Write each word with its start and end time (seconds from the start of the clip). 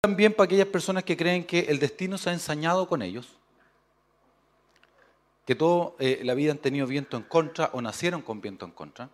también 0.00 0.32
para 0.32 0.44
aquellas 0.44 0.68
personas 0.68 1.04
que 1.04 1.16
creen 1.16 1.44
que 1.44 1.60
el 1.60 1.78
destino 1.78 2.18
se 2.18 2.30
ha 2.30 2.32
ensañado 2.32 2.88
con 2.88 3.02
ellos, 3.02 3.36
que 5.44 5.54
toda 5.54 5.92
eh, 5.98 6.20
la 6.24 6.34
vida 6.34 6.52
han 6.52 6.58
tenido 6.58 6.86
viento 6.86 7.16
en 7.16 7.24
contra 7.24 7.70
o 7.72 7.82
nacieron 7.82 8.22
con 8.22 8.40
viento 8.40 8.64
en 8.64 8.72
contra, 8.72 9.08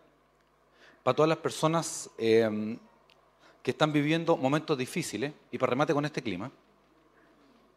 para 1.02 1.14
todas 1.14 1.28
las 1.28 1.38
personas 1.38 2.10
eh, 2.18 2.78
que 3.62 3.70
están 3.70 3.92
viviendo 3.92 4.36
momentos 4.36 4.76
difíciles, 4.76 5.32
y 5.50 5.58
para 5.58 5.70
remate 5.70 5.94
con 5.94 6.04
este 6.04 6.22
clima, 6.22 6.50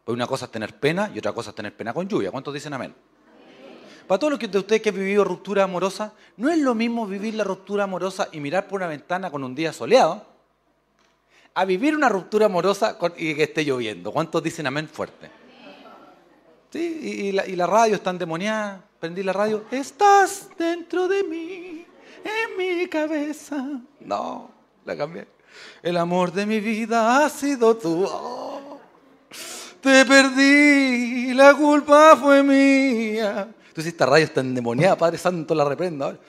pues 0.03 0.13
una 0.13 0.27
cosa 0.27 0.45
es 0.45 0.51
tener 0.51 0.77
pena 0.79 1.11
y 1.13 1.19
otra 1.19 1.33
cosa 1.33 1.51
es 1.51 1.55
tener 1.55 1.75
pena 1.75 1.93
con 1.93 2.07
lluvia. 2.07 2.31
¿Cuántos 2.31 2.53
dicen 2.53 2.73
amén? 2.73 2.95
Para 4.07 4.19
todos 4.19 4.31
los 4.31 4.51
de 4.51 4.57
ustedes 4.57 4.81
que 4.81 4.89
han 4.89 4.95
vivido 4.95 5.25
ruptura 5.25 5.63
amorosa, 5.63 6.13
no 6.37 6.49
es 6.49 6.57
lo 6.57 6.73
mismo 6.73 7.05
vivir 7.05 7.33
la 7.35 7.43
ruptura 7.43 7.83
amorosa 7.83 8.29
y 8.31 8.39
mirar 8.39 8.67
por 8.67 8.77
una 8.77 8.87
ventana 8.87 9.29
con 9.29 9.43
un 9.43 9.53
día 9.53 9.73
soleado, 9.73 10.25
a 11.57 11.65
vivir 11.65 11.95
una 11.95 12.07
ruptura 12.07 12.45
amorosa 12.45 12.99
y 13.17 13.33
que 13.33 13.43
esté 13.43 13.65
lloviendo. 13.65 14.11
¿Cuántos 14.11 14.43
dicen 14.43 14.67
amén 14.67 14.87
fuerte? 14.87 15.27
Sí, 16.71 16.99
y, 17.01 17.31
la, 17.31 17.47
y 17.47 17.55
la 17.55 17.65
radio 17.65 17.95
está 17.95 18.11
endemoniada. 18.11 18.83
Prendí 18.99 19.23
la 19.23 19.33
radio. 19.33 19.63
Estás 19.71 20.49
dentro 20.55 21.07
de 21.07 21.23
mí, 21.23 21.83
en 22.23 22.57
mi 22.57 22.87
cabeza. 22.87 23.65
No, 24.01 24.51
la 24.85 24.95
cambié. 24.95 25.25
El 25.81 25.97
amor 25.97 26.31
de 26.31 26.45
mi 26.45 26.59
vida 26.59 27.25
ha 27.25 27.29
sido 27.29 27.75
tú. 27.75 28.05
Oh, 28.07 28.79
te 29.81 30.05
perdí, 30.05 31.33
la 31.33 31.55
culpa 31.55 32.15
fue 32.17 32.43
mía. 32.43 33.47
Entonces 33.69 33.93
esta 33.93 34.05
radio 34.05 34.25
está 34.25 34.41
endemoniada, 34.41 34.95
Padre 34.95 35.17
Santo, 35.17 35.55
la 35.55 35.65
reprenda 35.65 36.05
ahora. 36.05 36.19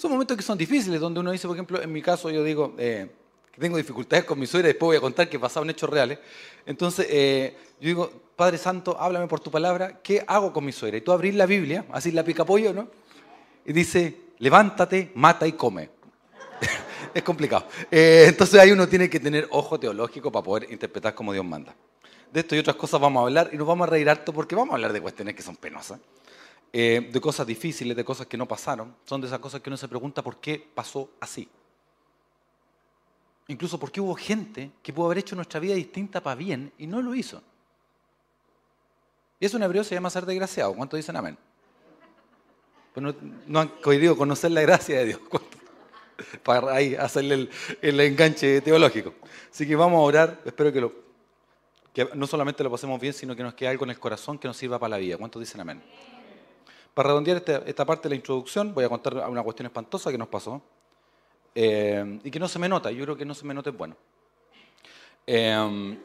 Son 0.00 0.10
momentos 0.10 0.34
que 0.34 0.42
son 0.42 0.56
difíciles, 0.56 0.98
donde 0.98 1.20
uno 1.20 1.30
dice, 1.30 1.46
por 1.46 1.54
ejemplo, 1.54 1.82
en 1.82 1.92
mi 1.92 2.00
caso 2.00 2.30
yo 2.30 2.42
digo 2.42 2.72
eh, 2.78 3.06
que 3.52 3.60
tengo 3.60 3.76
dificultades 3.76 4.24
con 4.24 4.38
mi 4.38 4.46
suegra, 4.46 4.68
después 4.68 4.86
voy 4.86 4.96
a 4.96 5.00
contar 5.00 5.28
que 5.28 5.38
pasaban 5.38 5.68
hechos 5.68 5.90
reales. 5.90 6.18
Entonces 6.64 7.06
eh, 7.10 7.54
yo 7.78 7.86
digo, 7.86 8.10
Padre 8.34 8.56
Santo, 8.56 8.96
háblame 8.98 9.26
por 9.26 9.40
tu 9.40 9.50
palabra, 9.50 10.00
¿qué 10.02 10.24
hago 10.26 10.54
con 10.54 10.64
mi 10.64 10.72
suegra? 10.72 10.96
Y 10.96 11.02
tú 11.02 11.12
abrís 11.12 11.34
la 11.34 11.44
Biblia, 11.44 11.84
así 11.92 12.12
la 12.12 12.24
pica 12.24 12.46
pollo, 12.46 12.72
¿no? 12.72 12.88
Y 13.66 13.74
dice, 13.74 14.16
levántate, 14.38 15.12
mata 15.16 15.46
y 15.46 15.52
come. 15.52 15.90
es 17.12 17.22
complicado. 17.22 17.66
Eh, 17.90 18.24
entonces 18.26 18.58
ahí 18.58 18.70
uno 18.70 18.88
tiene 18.88 19.10
que 19.10 19.20
tener 19.20 19.48
ojo 19.50 19.78
teológico 19.78 20.32
para 20.32 20.42
poder 20.42 20.72
interpretar 20.72 21.14
como 21.14 21.34
Dios 21.34 21.44
manda. 21.44 21.74
De 22.32 22.40
esto 22.40 22.56
y 22.56 22.58
otras 22.58 22.76
cosas 22.76 23.02
vamos 23.02 23.20
a 23.20 23.24
hablar 23.24 23.50
y 23.52 23.58
nos 23.58 23.66
vamos 23.66 23.86
a 23.86 23.90
reír 23.90 24.08
harto 24.08 24.32
porque 24.32 24.54
vamos 24.54 24.72
a 24.72 24.76
hablar 24.76 24.94
de 24.94 25.02
cuestiones 25.02 25.34
que 25.34 25.42
son 25.42 25.56
penosas. 25.56 26.00
Eh, 26.72 27.10
de 27.12 27.20
cosas 27.20 27.46
difíciles, 27.46 27.96
de 27.96 28.04
cosas 28.04 28.26
que 28.26 28.36
no 28.36 28.46
pasaron. 28.46 28.94
Son 29.04 29.20
de 29.20 29.26
esas 29.26 29.40
cosas 29.40 29.60
que 29.60 29.70
uno 29.70 29.76
se 29.76 29.88
pregunta 29.88 30.22
por 30.22 30.36
qué 30.36 30.64
pasó 30.74 31.10
así. 31.20 31.48
Incluso 33.48 33.80
porque 33.80 34.00
hubo 34.00 34.14
gente 34.14 34.70
que 34.80 34.92
pudo 34.92 35.06
haber 35.06 35.18
hecho 35.18 35.34
nuestra 35.34 35.58
vida 35.58 35.74
distinta 35.74 36.22
para 36.22 36.36
bien 36.36 36.72
y 36.78 36.86
no 36.86 37.02
lo 37.02 37.14
hizo. 37.16 37.42
Y 39.40 39.46
eso 39.46 39.56
en 39.56 39.64
hebreo 39.64 39.82
se 39.82 39.96
llama 39.96 40.10
ser 40.10 40.24
desgraciado. 40.24 40.72
¿Cuántos 40.74 40.98
dicen 40.98 41.16
amén? 41.16 41.36
Pues 42.94 43.16
no, 43.46 43.60
han 43.60 43.68
podido 43.68 44.16
conocer 44.16 44.52
la 44.52 44.60
gracia 44.60 44.98
de 44.98 45.06
Dios. 45.06 45.20
Para 46.44 46.72
ahí 46.72 46.94
hacerle 46.94 47.48
el, 47.80 48.00
enganche 48.00 48.60
teológico. 48.60 49.14
Así 49.50 49.66
que 49.66 49.74
vamos 49.74 49.98
a 49.98 50.02
orar. 50.02 50.40
Espero 50.44 50.72
que 50.72 52.06
no 52.14 52.26
solamente 52.28 52.62
lo 52.62 52.70
pasemos 52.70 53.00
bien, 53.00 53.14
sino 53.14 53.34
que 53.34 53.42
nos 53.42 53.54
quede 53.54 53.70
algo 53.70 53.84
en 53.84 53.90
el 53.90 53.98
corazón 53.98 54.38
que 54.38 54.46
nos 54.46 54.56
sirva 54.56 54.78
para 54.78 54.90
la 54.90 54.98
vida. 54.98 55.16
¿Cuántos 55.16 55.40
dicen 55.40 55.60
amén? 55.60 55.82
Para 56.94 57.08
redondear 57.08 57.36
esta, 57.38 57.58
esta, 57.58 57.84
parte 57.84 58.04
de 58.04 58.10
la 58.10 58.16
introducción, 58.16 58.74
voy 58.74 58.84
a 58.84 58.88
contar 58.88 59.14
una 59.28 59.42
cuestión 59.42 59.66
espantosa 59.66 60.10
que 60.10 60.18
nos 60.18 60.28
pasó 60.28 60.60
eh, 61.54 62.20
y 62.24 62.30
que 62.30 62.38
no 62.38 62.48
se 62.48 62.58
me 62.58 62.68
nota. 62.68 62.90
Yo 62.90 63.04
creo 63.04 63.16
que 63.16 63.24
no 63.24 63.34
se 63.34 63.44
me 63.44 63.54
nota 63.54 63.70
es 63.70 63.76
bueno. 63.76 63.96
Eh, 65.26 65.98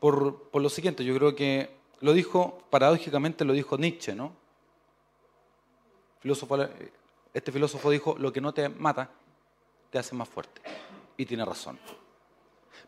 por, 0.00 0.50
lo 0.54 0.68
siguiente, 0.68 1.04
yo 1.04 1.14
creo 1.14 1.34
que 1.34 1.70
lo 2.00 2.12
dijo, 2.12 2.62
paradójicamente 2.70 3.44
lo 3.44 3.52
dijo 3.52 3.76
Nietzsche, 3.76 4.14
¿no? 4.14 4.32
Filósofo, 6.20 6.56
este 7.34 7.52
filósofo 7.52 7.90
dijo, 7.90 8.16
lo 8.18 8.32
que 8.32 8.40
no 8.40 8.52
te 8.52 8.68
mata, 8.68 9.10
te 9.90 9.98
hace 9.98 10.14
más 10.14 10.28
fuerte. 10.28 10.60
Y 11.16 11.26
tiene 11.26 11.44
razón. 11.44 11.78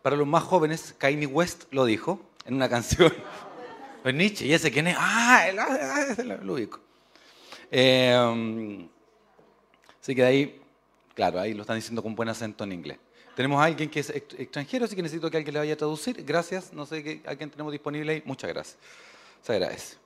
Para 0.02 0.16
los 0.16 0.26
más 0.26 0.44
jóvenes, 0.44 0.94
Kanye 0.98 1.26
West 1.26 1.64
lo 1.72 1.84
dijo 1.84 2.20
en 2.44 2.54
una 2.54 2.68
canción. 2.68 3.12
Nietzsche, 4.04 4.46
¿y 4.46 4.54
ese 4.54 4.70
quién 4.70 4.86
es? 4.86 4.96
Ah, 4.98 5.46
lo 6.42 6.54
ubico. 6.54 6.80
Eh, 7.70 8.88
así 10.00 10.14
que 10.14 10.22
de 10.22 10.28
ahí, 10.28 10.62
claro, 11.14 11.40
ahí 11.40 11.54
lo 11.54 11.62
están 11.62 11.76
diciendo 11.76 12.02
con 12.02 12.14
buen 12.14 12.28
acento 12.28 12.64
en 12.64 12.72
inglés. 12.72 12.98
Tenemos 13.36 13.60
a 13.60 13.64
alguien 13.64 13.88
que 13.88 14.00
es 14.00 14.10
extranjero, 14.10 14.84
así 14.84 14.96
que 14.96 15.02
necesito 15.02 15.30
que 15.30 15.36
alguien 15.36 15.54
le 15.54 15.60
vaya 15.60 15.74
a 15.74 15.76
traducir. 15.76 16.22
Gracias, 16.24 16.72
no 16.72 16.84
sé 16.84 17.02
qué 17.02 17.22
alguien 17.24 17.50
tenemos 17.50 17.72
disponible 17.72 18.12
ahí. 18.12 18.22
Muchas 18.26 18.50
gracias. 18.50 18.78
Se 19.42 19.52
agradece. 19.52 19.96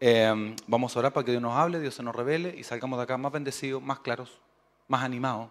Eh, 0.00 0.56
vamos 0.66 0.96
a 0.96 0.98
orar 0.98 1.12
para 1.12 1.24
que 1.24 1.30
Dios 1.30 1.42
nos 1.42 1.54
hable, 1.54 1.78
Dios 1.80 1.94
se 1.94 2.02
nos 2.02 2.16
revele 2.16 2.54
y 2.58 2.64
salgamos 2.64 2.98
de 2.98 3.04
acá 3.04 3.16
más 3.16 3.32
bendecidos, 3.32 3.80
más 3.82 4.00
claros, 4.00 4.38
más 4.88 5.02
animados 5.02 5.50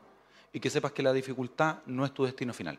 y 0.51 0.59
que 0.59 0.69
sepas 0.69 0.91
que 0.91 1.01
la 1.01 1.13
dificultad 1.13 1.77
no 1.85 2.05
es 2.05 2.13
tu 2.13 2.25
destino 2.25 2.53
final. 2.53 2.77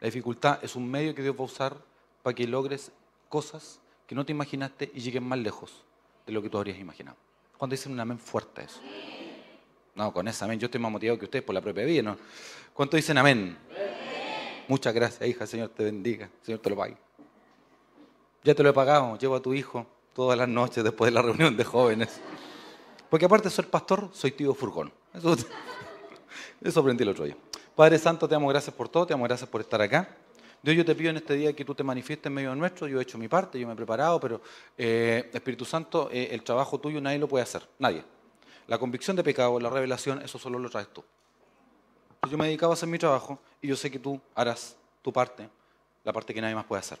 La 0.00 0.06
dificultad 0.06 0.58
es 0.62 0.76
un 0.76 0.88
medio 0.90 1.14
que 1.14 1.22
Dios 1.22 1.34
va 1.34 1.40
a 1.40 1.44
usar 1.44 1.76
para 2.22 2.34
que 2.34 2.46
logres 2.46 2.92
cosas 3.28 3.80
que 4.06 4.14
no 4.14 4.24
te 4.24 4.32
imaginaste 4.32 4.90
y 4.94 5.00
lleguen 5.00 5.24
más 5.24 5.38
lejos 5.38 5.84
de 6.30 6.34
lo 6.34 6.42
que 6.42 6.48
tú 6.48 6.58
habrías 6.58 6.78
imaginado. 6.78 7.16
Cuando 7.58 7.74
dicen 7.74 7.92
un 7.92 8.00
amén 8.00 8.18
fuerte 8.18 8.64
eso. 8.64 8.80
No, 9.94 10.12
con 10.12 10.26
ese 10.28 10.44
amén 10.44 10.58
yo 10.58 10.66
estoy 10.66 10.80
más 10.80 10.90
motivado 10.90 11.18
que 11.18 11.24
ustedes 11.26 11.44
por 11.44 11.54
la 11.54 11.60
propia 11.60 11.84
vida, 11.84 12.02
¿no? 12.02 12.16
¿Cuánto 12.72 12.96
dicen 12.96 13.18
amén? 13.18 13.58
Muchas 14.68 14.94
gracias, 14.94 15.28
hija, 15.28 15.46
Señor 15.46 15.70
te 15.70 15.84
bendiga, 15.84 16.30
Señor 16.42 16.60
te 16.60 16.70
lo 16.70 16.76
pague. 16.76 16.96
Ya 18.44 18.54
te 18.54 18.62
lo 18.62 18.70
he 18.70 18.72
pagado, 18.72 19.18
llevo 19.18 19.34
a 19.34 19.42
tu 19.42 19.52
hijo 19.52 19.86
todas 20.14 20.38
las 20.38 20.48
noches 20.48 20.82
después 20.84 21.10
de 21.10 21.14
la 21.14 21.22
reunión 21.22 21.56
de 21.56 21.64
jóvenes. 21.64 22.20
Porque 23.10 23.26
aparte 23.26 23.48
de 23.48 23.54
ser 23.54 23.68
pastor, 23.68 24.08
soy 24.12 24.30
tío 24.30 24.54
furgón. 24.54 24.92
Eso, 25.12 25.36
eso 26.62 26.80
aprendí 26.80 27.02
el 27.02 27.08
otro 27.10 27.24
día. 27.24 27.36
Padre 27.74 27.98
Santo, 27.98 28.28
te 28.28 28.34
damos 28.34 28.50
gracias 28.50 28.74
por 28.74 28.88
todo, 28.88 29.06
te 29.06 29.12
damos 29.12 29.26
gracias 29.26 29.50
por 29.50 29.60
estar 29.60 29.82
acá. 29.82 30.16
Dios, 30.62 30.76
yo 30.76 30.84
te 30.84 30.94
pido 30.94 31.10
en 31.10 31.16
este 31.16 31.34
día 31.34 31.54
que 31.54 31.64
tú 31.64 31.74
te 31.74 31.82
manifiestes 31.82 32.26
en 32.26 32.34
medio 32.34 32.54
nuestro. 32.54 32.86
Yo 32.86 32.98
he 32.98 33.02
hecho 33.02 33.16
mi 33.16 33.28
parte, 33.28 33.58
yo 33.58 33.66
me 33.66 33.72
he 33.72 33.76
preparado, 33.76 34.20
pero 34.20 34.42
eh, 34.76 35.30
Espíritu 35.32 35.64
Santo, 35.64 36.10
eh, 36.12 36.28
el 36.32 36.42
trabajo 36.42 36.78
tuyo 36.78 37.00
nadie 37.00 37.18
lo 37.18 37.28
puede 37.28 37.42
hacer, 37.42 37.66
nadie. 37.78 38.04
La 38.66 38.78
convicción 38.78 39.16
de 39.16 39.24
pecado, 39.24 39.58
la 39.58 39.70
revelación, 39.70 40.20
eso 40.20 40.38
solo 40.38 40.58
lo 40.58 40.68
traes 40.68 40.88
tú. 40.88 41.02
Yo 42.30 42.36
me 42.36 42.44
he 42.44 42.48
dedicado 42.48 42.72
a 42.72 42.74
hacer 42.74 42.88
mi 42.88 42.98
trabajo 42.98 43.38
y 43.62 43.68
yo 43.68 43.76
sé 43.76 43.90
que 43.90 43.98
tú 43.98 44.20
harás 44.34 44.76
tu 45.00 45.10
parte, 45.12 45.48
la 46.04 46.12
parte 46.12 46.34
que 46.34 46.42
nadie 46.42 46.54
más 46.54 46.66
puede 46.66 46.80
hacer. 46.80 46.98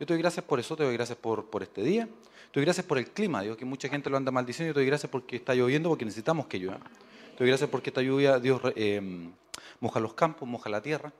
Yo 0.00 0.06
te 0.06 0.12
doy 0.12 0.20
gracias 0.20 0.44
por 0.44 0.58
eso, 0.58 0.76
te 0.76 0.82
doy 0.82 0.94
gracias 0.94 1.16
por, 1.16 1.48
por 1.48 1.62
este 1.62 1.82
día, 1.82 2.06
te 2.06 2.60
doy 2.60 2.64
gracias 2.64 2.84
por 2.84 2.98
el 2.98 3.08
clima, 3.10 3.42
Dios, 3.42 3.56
que 3.56 3.64
mucha 3.64 3.88
gente 3.88 4.10
lo 4.10 4.16
anda 4.16 4.32
maldiciendo, 4.32 4.70
yo 4.70 4.74
te 4.74 4.80
doy 4.80 4.86
gracias 4.86 5.10
porque 5.10 5.36
está 5.36 5.54
lloviendo, 5.54 5.88
porque 5.88 6.04
necesitamos 6.04 6.46
que 6.48 6.58
llueva. 6.58 6.80
Te 6.80 7.44
doy 7.44 7.48
gracias 7.48 7.70
porque 7.70 7.90
esta 7.90 8.02
lluvia, 8.02 8.40
Dios, 8.40 8.60
eh, 8.74 9.30
moja 9.78 10.00
los 10.00 10.14
campos, 10.14 10.48
moja 10.48 10.68
la 10.68 10.82
tierra. 10.82 11.12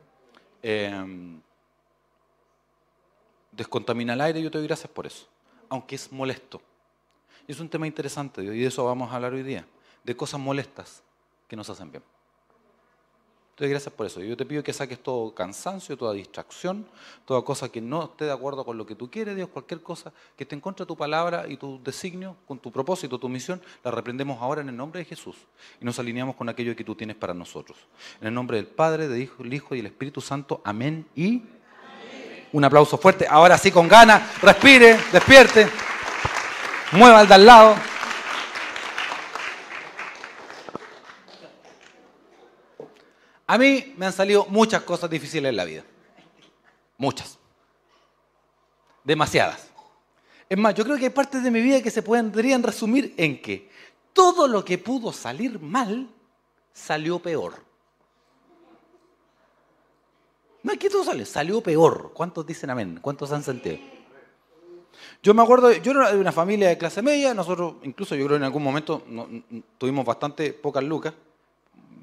Descontamina 3.57 4.13
el 4.13 4.21
aire, 4.21 4.43
yo 4.43 4.51
te 4.51 4.59
doy 4.59 4.67
gracias 4.67 4.91
por 4.91 5.07
eso, 5.07 5.27
aunque 5.69 5.95
es 5.95 6.13
molesto. 6.13 6.61
Y 7.49 7.53
es 7.53 7.61
un 7.61 7.69
tema 7.69 7.87
interesante, 7.87 8.43
y 8.43 8.47
de 8.47 8.67
eso 8.67 8.85
vamos 8.85 9.11
a 9.11 9.17
hablar 9.17 9.33
hoy 9.33 9.43
día, 9.43 9.67
de 10.05 10.17
cosas 10.17 10.41
molestas 10.41 11.03
que 11.49 11.57
nos 11.57 11.71
hacen 11.71 11.91
bien. 11.91 12.03
Te 13.57 13.65
doy 13.65 13.71
gracias 13.71 13.95
por 13.95 14.05
eso. 14.05 14.21
Yo 14.21 14.37
te 14.37 14.45
pido 14.45 14.63
que 14.63 14.75
saques 14.75 15.03
todo 15.03 15.35
cansancio, 15.35 15.97
toda 15.97 16.13
distracción, 16.13 16.87
toda 17.25 17.41
cosa 17.43 17.71
que 17.71 17.81
no 17.81 18.05
esté 18.05 18.27
de 18.27 18.33
acuerdo 18.33 18.67
con 18.67 18.77
lo 18.77 18.85
que 18.85 18.95
tú 18.95 19.11
quieres, 19.11 19.35
Dios, 19.35 19.49
cualquier 19.49 19.81
cosa 19.81 20.13
que 20.37 20.45
esté 20.45 20.55
en 20.57 20.61
contra 20.61 20.85
de 20.85 20.89
tu 20.89 20.95
palabra 20.95 21.47
y 21.49 21.57
tu 21.57 21.83
designio, 21.83 22.37
con 22.47 22.59
tu 22.59 22.71
propósito, 22.71 23.19
tu 23.19 23.31
misión, 23.31 23.63
la 23.83 23.91
reprendemos 23.91 24.43
ahora 24.43 24.61
en 24.61 24.69
el 24.69 24.77
nombre 24.77 24.99
de 24.99 25.07
Jesús 25.07 25.37
y 25.81 25.87
nos 25.87 25.99
alineamos 25.99 26.37
con 26.37 26.51
aquello 26.51 26.77
que 26.77 26.85
tú 26.85 26.95
tienes 26.95 27.17
para 27.17 27.33
nosotros. 27.33 27.79
En 28.21 28.29
el 28.29 28.35
nombre 28.35 28.59
del 28.59 28.67
Padre, 28.67 29.09
del 29.09 29.23
Hijo, 29.23 29.43
del 29.43 29.55
Hijo 29.55 29.75
y 29.75 29.79
del 29.79 29.87
Espíritu 29.87 30.21
Santo. 30.21 30.61
Amén 30.63 31.07
y 31.17 31.43
un 32.57 32.65
aplauso 32.65 32.97
fuerte. 32.97 33.27
Ahora 33.29 33.59
sí, 33.59 33.71
con 33.71 33.87
ganas, 33.87 34.41
respire, 34.41 34.99
despierte, 35.13 35.69
mueva 36.93 37.21
al 37.21 37.29
de 37.29 37.35
al 37.35 37.45
lado. 37.45 37.77
A 43.47 43.59
mí 43.59 43.93
me 43.99 44.07
han 44.07 44.13
salido 44.15 44.47
muchas 44.49 44.83
cosas 44.85 45.11
difíciles 45.11 45.51
en 45.51 45.57
la 45.57 45.67
vida. 45.67 45.85
Muchas. 46.97 47.39
Demasiadas. 49.05 49.69
Es 50.49 50.57
más, 50.57 50.75
yo 50.75 50.85
creo 50.85 50.97
que 50.97 51.05
hay 51.05 51.11
partes 51.11 51.43
de 51.43 51.51
mi 51.51 51.61
vida 51.61 51.83
que 51.83 51.91
se 51.91 52.01
podrían 52.01 52.63
resumir 52.63 53.13
en 53.19 53.43
que 53.43 53.71
todo 54.15 54.49
lo 54.49 54.65
que 54.65 54.79
pudo 54.79 55.13
salir 55.13 55.61
mal 55.61 56.09
salió 56.73 57.19
peor. 57.19 57.63
No 60.67 60.73
es 60.73 60.81
todo 60.81 61.05
sale, 61.05 61.25
salió 61.25 61.61
peor. 61.61 62.11
¿Cuántos 62.13 62.45
dicen 62.45 62.71
amén? 62.71 62.99
¿Cuántos 63.01 63.31
han 63.31 63.45
sentido? 63.45 63.79
Yo 65.23 65.33
me 65.33 65.41
acuerdo, 65.41 65.71
yo 65.71 65.93
era 65.93 66.13
de 66.13 66.19
una 66.19 66.33
familia 66.33 66.69
de 66.69 66.77
clase 66.77 67.03
media, 67.03 67.33
nosotros 67.35 67.75
incluso 67.85 68.17
yo 68.17 68.25
creo 68.27 68.37
en 68.37 68.43
algún 68.43 68.65
momento 68.65 69.05
no, 69.07 69.29
tuvimos 69.79 70.05
bastante 70.05 70.53
pocas 70.53 70.83
lucas, 70.83 71.15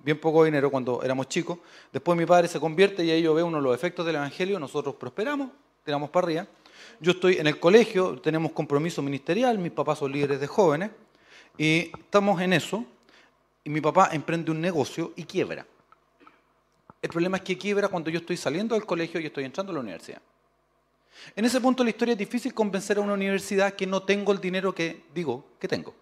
bien 0.06 0.18
poco 0.18 0.46
dinero 0.46 0.72
cuando 0.72 1.04
éramos 1.04 1.28
chicos. 1.28 1.60
Después 1.92 2.18
mi 2.18 2.26
padre 2.26 2.48
se 2.48 2.58
convierte 2.58 3.04
y 3.04 3.12
ahí 3.12 3.22
yo 3.22 3.34
veo 3.34 3.46
uno 3.46 3.58
de 3.58 3.64
los 3.64 3.76
efectos 3.76 4.06
del 4.06 4.16
Evangelio. 4.16 4.58
Nosotros 4.60 4.96
prosperamos, 4.96 5.50
tiramos 5.84 6.10
para 6.10 6.28
arriba. 6.28 6.48
Yo 7.02 7.12
estoy 7.12 7.40
en 7.40 7.48
el 7.48 7.60
colegio, 7.60 8.18
tenemos 8.22 8.54
compromiso 8.54 9.02
ministerial, 9.02 9.58
mis 9.58 9.74
papás 9.74 10.00
son 10.00 10.14
líderes 10.14 10.40
de 10.40 10.48
jóvenes 10.48 10.92
y 11.58 11.92
estamos 12.00 12.40
en 12.40 12.54
eso. 12.54 12.86
Y 13.66 13.70
mi 13.70 13.82
papá 13.82 14.12
emprende 14.14 14.52
un 14.52 14.62
negocio 14.62 15.12
y 15.18 15.26
quiebra. 15.26 15.66
El 17.04 17.10
problema 17.10 17.36
es 17.36 17.44
que 17.44 17.58
quiebra 17.58 17.90
cuando 17.90 18.10
yo 18.10 18.20
estoy 18.20 18.38
saliendo 18.38 18.76
del 18.76 18.86
colegio 18.86 19.20
y 19.20 19.26
estoy 19.26 19.44
entrando 19.44 19.72
a 19.72 19.74
la 19.74 19.82
universidad. 19.82 20.22
En 21.36 21.44
ese 21.44 21.60
punto 21.60 21.84
de 21.84 21.88
la 21.88 21.90
historia 21.90 22.14
es 22.14 22.18
difícil 22.18 22.54
convencer 22.54 22.98
a 22.98 23.02
una 23.02 23.14
universidad 23.14 23.74
que 23.74 23.86
no 23.86 24.04
tengo 24.04 24.32
el 24.32 24.40
dinero 24.40 24.74
que 24.74 25.04
digo 25.14 25.44
que 25.60 25.68
tengo. 25.68 25.94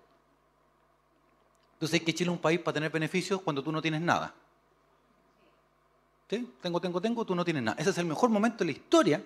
Entonces 1.73 1.99
hay 1.99 2.05
que 2.05 2.13
Chile 2.13 2.29
es 2.29 2.35
un 2.35 2.41
país 2.41 2.59
para 2.59 2.75
tener 2.75 2.91
beneficios 2.91 3.41
cuando 3.41 3.63
tú 3.63 3.71
no 3.71 3.81
tienes 3.81 3.99
nada. 3.99 4.31
¿Sí? 6.29 6.47
Tengo, 6.61 6.79
tengo, 6.79 7.01
tengo, 7.01 7.25
tú 7.25 7.33
no 7.33 7.43
tienes 7.43 7.63
nada. 7.63 7.81
Ese 7.81 7.89
es 7.89 7.97
el 7.97 8.05
mejor 8.05 8.29
momento 8.29 8.59
de 8.59 8.65
la 8.65 8.71
historia 8.71 9.23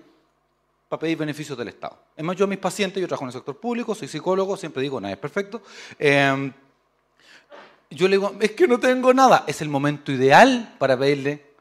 para 0.88 1.01
pedir 1.01 1.18
beneficios 1.18 1.57
del 1.57 1.68
Estado. 1.68 2.00
Es 2.16 2.24
más, 2.24 2.38
yo 2.38 2.45
a 2.45 2.48
mis 2.48 2.57
pacientes, 2.57 3.01
yo 3.01 3.07
trabajo 3.10 3.25
en 3.25 3.30
el 3.30 3.33
sector 3.33 3.60
público, 3.60 3.94
soy 3.94 4.07
psicólogo, 4.07 4.56
siempre 4.56 4.81
digo, 4.81 5.01
nada 5.01 5.13
es 5.13 5.19
perfecto. 5.19 5.62
Em, 6.00 6.54
yo 7.89 8.07
le 8.07 8.16
digo, 8.16 8.33
es 8.39 8.51
que 8.51 8.66
no 8.66 8.80
tengo 8.80 9.13
nada. 9.13 9.44
Es 9.45 9.62
el 9.62 9.68
momento 9.68 10.13
ideal 10.13 10.74
para 10.80 10.98
pedirle 10.98 11.54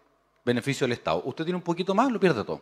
beneficio 0.45 0.85
al 0.85 0.93
Estado. 0.93 1.23
Usted 1.25 1.45
tiene 1.45 1.57
un 1.57 1.63
poquito 1.63 1.95
más, 1.95 2.11
lo 2.11 2.21
pierde 2.21 2.45
todo. 2.45 2.61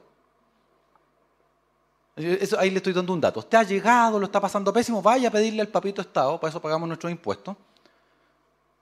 Eso, 2.14 2.58
ahí 2.58 2.70
le 2.70 2.76
estoy 2.76 2.92
dando 2.92 3.12
un 3.12 3.20
dato. 3.20 3.40
Usted 3.40 3.58
ha 3.58 3.62
llegado, 3.62 4.18
lo 4.18 4.26
está 4.26 4.40
pasando 4.40 4.72
pésimo, 4.72 5.00
vaya 5.00 5.28
a 5.28 5.30
pedirle 5.30 5.62
al 5.62 5.68
papito 5.68 6.02
Estado, 6.02 6.38
para 6.38 6.50
eso 6.50 6.60
pagamos 6.60 6.86
nuestros 6.86 7.10
impuestos. 7.10 7.56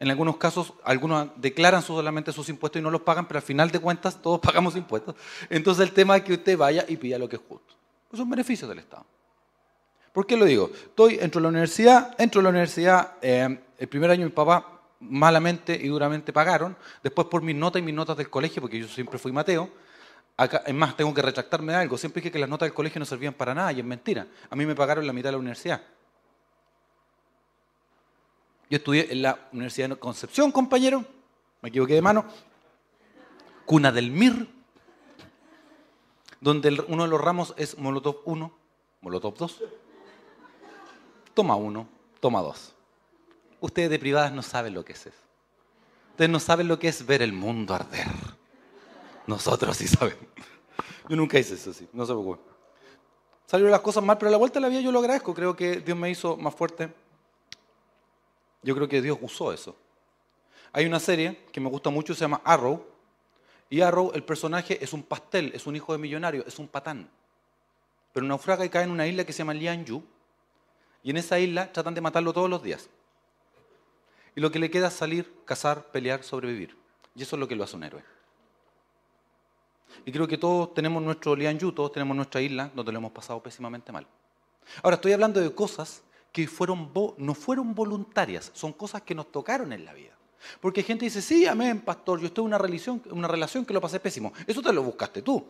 En 0.00 0.10
algunos 0.10 0.36
casos, 0.38 0.72
algunos 0.82 1.28
declaran 1.36 1.82
solamente 1.82 2.32
sus 2.32 2.48
impuestos 2.48 2.80
y 2.80 2.82
no 2.82 2.90
los 2.90 3.02
pagan, 3.02 3.28
pero 3.28 3.38
al 3.38 3.44
final 3.44 3.70
de 3.70 3.78
cuentas 3.78 4.20
todos 4.20 4.40
pagamos 4.42 4.74
impuestos. 4.76 5.14
Entonces 5.48 5.86
el 5.86 5.94
tema 5.94 6.16
es 6.16 6.24
que 6.24 6.32
usted 6.32 6.56
vaya 6.56 6.84
y 6.88 6.96
pida 6.96 7.18
lo 7.18 7.28
que 7.28 7.36
es 7.36 7.42
justo. 7.46 7.74
Es 8.12 8.18
un 8.18 8.28
beneficio 8.28 8.66
del 8.66 8.80
Estado. 8.80 9.04
¿Por 10.12 10.26
qué 10.26 10.36
lo 10.36 10.44
digo? 10.44 10.70
Estoy, 10.74 11.18
entro 11.20 11.38
a 11.38 11.42
la 11.42 11.48
universidad, 11.50 12.16
entro 12.18 12.40
a 12.40 12.42
la 12.42 12.48
universidad, 12.48 13.12
eh, 13.22 13.60
el 13.78 13.88
primer 13.88 14.10
año 14.10 14.24
mi 14.24 14.32
papá 14.32 14.79
malamente 15.00 15.74
y 15.74 15.88
duramente 15.88 16.32
pagaron, 16.32 16.76
después 17.02 17.26
por 17.28 17.42
mis 17.42 17.56
notas 17.56 17.80
y 17.80 17.84
mis 17.84 17.94
notas 17.94 18.16
del 18.16 18.30
colegio, 18.30 18.62
porque 18.62 18.78
yo 18.78 18.88
siempre 18.88 19.18
fui 19.18 19.32
Mateo, 19.32 19.70
Acá, 20.40 20.62
es 20.64 20.72
más, 20.72 20.96
tengo 20.96 21.12
que 21.12 21.20
retractarme 21.20 21.74
de 21.74 21.80
algo. 21.80 21.98
Siempre 21.98 22.22
dije 22.22 22.32
que 22.32 22.38
las 22.38 22.48
notas 22.48 22.66
del 22.66 22.72
colegio 22.72 22.98
no 22.98 23.04
servían 23.04 23.34
para 23.34 23.54
nada 23.54 23.72
y 23.72 23.80
es 23.80 23.84
mentira. 23.84 24.26
A 24.48 24.56
mí 24.56 24.64
me 24.64 24.74
pagaron 24.74 25.06
la 25.06 25.12
mitad 25.12 25.28
de 25.28 25.32
la 25.32 25.38
universidad. 25.38 25.82
Yo 28.70 28.78
estudié 28.78 29.12
en 29.12 29.20
la 29.20 29.48
Universidad 29.52 29.90
de 29.90 29.96
Concepción, 29.96 30.50
compañero. 30.50 31.04
Me 31.60 31.68
equivoqué 31.68 31.92
de 31.92 32.00
mano. 32.00 32.24
Cuna 33.66 33.92
del 33.92 34.10
Mir. 34.10 34.48
Donde 36.40 36.82
uno 36.88 37.02
de 37.02 37.10
los 37.10 37.20
ramos 37.20 37.52
es 37.58 37.76
Molotov 37.76 38.22
1, 38.24 38.50
Molotov 39.02 39.36
2. 39.36 39.62
Toma 41.34 41.54
uno, 41.56 41.86
toma 42.18 42.40
dos. 42.40 42.72
Ustedes 43.60 43.90
de 43.90 43.98
privadas 43.98 44.32
no 44.32 44.42
saben 44.42 44.74
lo 44.74 44.84
que 44.84 44.92
es 44.92 45.06
eso. 45.06 45.18
Ustedes 46.10 46.30
no 46.30 46.40
saben 46.40 46.68
lo 46.68 46.78
que 46.78 46.88
es 46.88 47.04
ver 47.06 47.22
el 47.22 47.32
mundo 47.32 47.74
arder. 47.74 48.06
Nosotros 49.26 49.76
sí 49.76 49.86
sabemos. 49.88 50.24
Yo 51.08 51.16
nunca 51.16 51.38
hice 51.38 51.54
eso, 51.54 51.72
sí, 51.72 51.88
no 51.92 52.04
se 52.04 52.12
preocupen. 52.12 52.44
Salieron 53.46 53.72
las 53.72 53.80
cosas 53.80 54.02
mal, 54.02 54.16
pero 54.16 54.28
a 54.28 54.32
la 54.32 54.38
vuelta 54.38 54.60
de 54.60 54.62
la 54.62 54.68
vida 54.68 54.80
yo 54.80 54.92
lo 54.92 55.00
agradezco. 55.00 55.34
Creo 55.34 55.56
que 55.56 55.80
Dios 55.80 55.98
me 55.98 56.10
hizo 56.10 56.36
más 56.36 56.54
fuerte 56.54 56.92
yo 58.62 58.74
creo 58.74 58.88
que 58.88 59.00
Dios 59.00 59.18
usó 59.20 59.52
eso. 59.52 59.74
Hay 60.72 60.86
una 60.86 61.00
serie 61.00 61.44
que 61.52 61.60
me 61.60 61.68
gusta 61.68 61.90
mucho, 61.90 62.14
se 62.14 62.20
llama 62.20 62.40
Arrow. 62.44 62.86
Y 63.68 63.80
Arrow, 63.80 64.12
el 64.14 64.22
personaje 64.22 64.82
es 64.82 64.92
un 64.92 65.02
pastel, 65.02 65.52
es 65.54 65.66
un 65.66 65.76
hijo 65.76 65.92
de 65.92 65.98
millonario, 65.98 66.44
es 66.46 66.58
un 66.58 66.68
patán. 66.68 67.08
Pero 68.12 68.26
naufraga 68.26 68.64
y 68.64 68.68
cae 68.68 68.84
en 68.84 68.90
una 68.90 69.06
isla 69.06 69.24
que 69.24 69.32
se 69.32 69.38
llama 69.38 69.54
Lianyu. 69.54 70.02
Y 71.02 71.10
en 71.10 71.16
esa 71.16 71.38
isla 71.38 71.72
tratan 71.72 71.94
de 71.94 72.00
matarlo 72.00 72.32
todos 72.32 72.50
los 72.50 72.62
días. 72.62 72.90
Y 74.34 74.40
lo 74.40 74.50
que 74.50 74.58
le 74.58 74.70
queda 74.70 74.88
es 74.88 74.94
salir, 74.94 75.32
cazar, 75.44 75.90
pelear, 75.90 76.22
sobrevivir. 76.22 76.76
Y 77.14 77.22
eso 77.22 77.36
es 77.36 77.40
lo 77.40 77.48
que 77.48 77.56
lo 77.56 77.64
hace 77.64 77.76
un 77.76 77.84
héroe. 77.84 78.02
Y 80.04 80.12
creo 80.12 80.26
que 80.26 80.38
todos 80.38 80.72
tenemos 80.72 81.02
nuestro 81.02 81.34
Lianyu, 81.34 81.72
todos 81.72 81.92
tenemos 81.92 82.16
nuestra 82.16 82.40
isla 82.40 82.70
donde 82.74 82.92
lo 82.92 82.98
hemos 82.98 83.12
pasado 83.12 83.42
pésimamente 83.42 83.92
mal. 83.92 84.06
Ahora, 84.82 84.96
estoy 84.96 85.12
hablando 85.12 85.40
de 85.40 85.52
cosas 85.54 86.02
que 86.32 86.48
no 87.18 87.34
fueron 87.34 87.74
voluntarias, 87.74 88.50
son 88.54 88.72
cosas 88.72 89.02
que 89.02 89.14
nos 89.14 89.30
tocaron 89.32 89.72
en 89.72 89.84
la 89.84 89.92
vida. 89.92 90.12
Porque 90.60 90.82
gente 90.82 91.04
dice, 91.04 91.20
sí, 91.20 91.46
amén, 91.46 91.80
pastor, 91.80 92.20
yo 92.20 92.26
estoy 92.28 92.42
en 92.42 92.46
una 92.46 92.58
relación, 92.58 93.02
una 93.10 93.28
relación 93.28 93.64
que 93.64 93.74
lo 93.74 93.80
pasé 93.80 94.00
pésimo. 94.00 94.32
Eso 94.46 94.62
te 94.62 94.72
lo 94.72 94.82
buscaste 94.82 95.22
tú. 95.22 95.44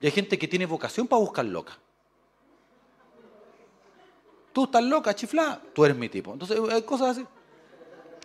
Y 0.00 0.06
hay 0.06 0.12
gente 0.12 0.38
que 0.38 0.46
tiene 0.46 0.66
vocación 0.66 1.08
para 1.08 1.20
buscar 1.20 1.44
loca. 1.44 1.76
Tú 4.52 4.64
estás 4.64 4.82
loca, 4.82 5.14
chiflá, 5.14 5.60
tú 5.74 5.84
eres 5.84 5.96
mi 5.96 6.08
tipo. 6.08 6.32
Entonces, 6.32 6.58
hay 6.70 6.82
cosas 6.82 7.16
así. 7.16 7.26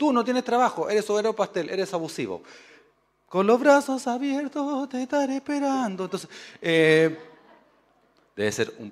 Tú 0.01 0.11
no 0.11 0.23
tienes 0.23 0.43
trabajo, 0.43 0.89
eres 0.89 1.07
obrero 1.11 1.35
pastel, 1.35 1.69
eres 1.69 1.93
abusivo. 1.93 2.41
Con 3.29 3.45
los 3.45 3.59
brazos 3.59 4.07
abiertos 4.07 4.89
te 4.89 5.03
estaré 5.03 5.35
esperando. 5.35 6.05
Entonces, 6.05 6.27
eh, 6.59 7.19
debe 8.35 8.51
ser 8.51 8.73
un... 8.79 8.91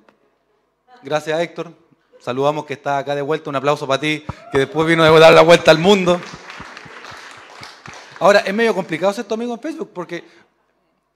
Gracias, 1.02 1.40
Héctor. 1.40 1.74
Saludamos 2.20 2.64
que 2.64 2.74
está 2.74 3.00
acá 3.00 3.16
de 3.16 3.24
vuelta. 3.24 3.50
Un 3.50 3.56
aplauso 3.56 3.88
para 3.88 4.00
ti, 4.00 4.24
que 4.52 4.60
después 4.60 4.88
vino 4.88 5.04
a 5.04 5.10
dar 5.20 5.34
la 5.34 5.42
vuelta 5.42 5.72
al 5.72 5.80
mundo. 5.80 6.22
Ahora, 8.20 8.42
es 8.42 8.54
medio 8.54 8.76
complicado 8.76 9.12
ser 9.12 9.26
tu 9.26 9.34
amigo 9.34 9.56
en 9.56 9.60
Facebook 9.60 9.90
porque 9.92 10.24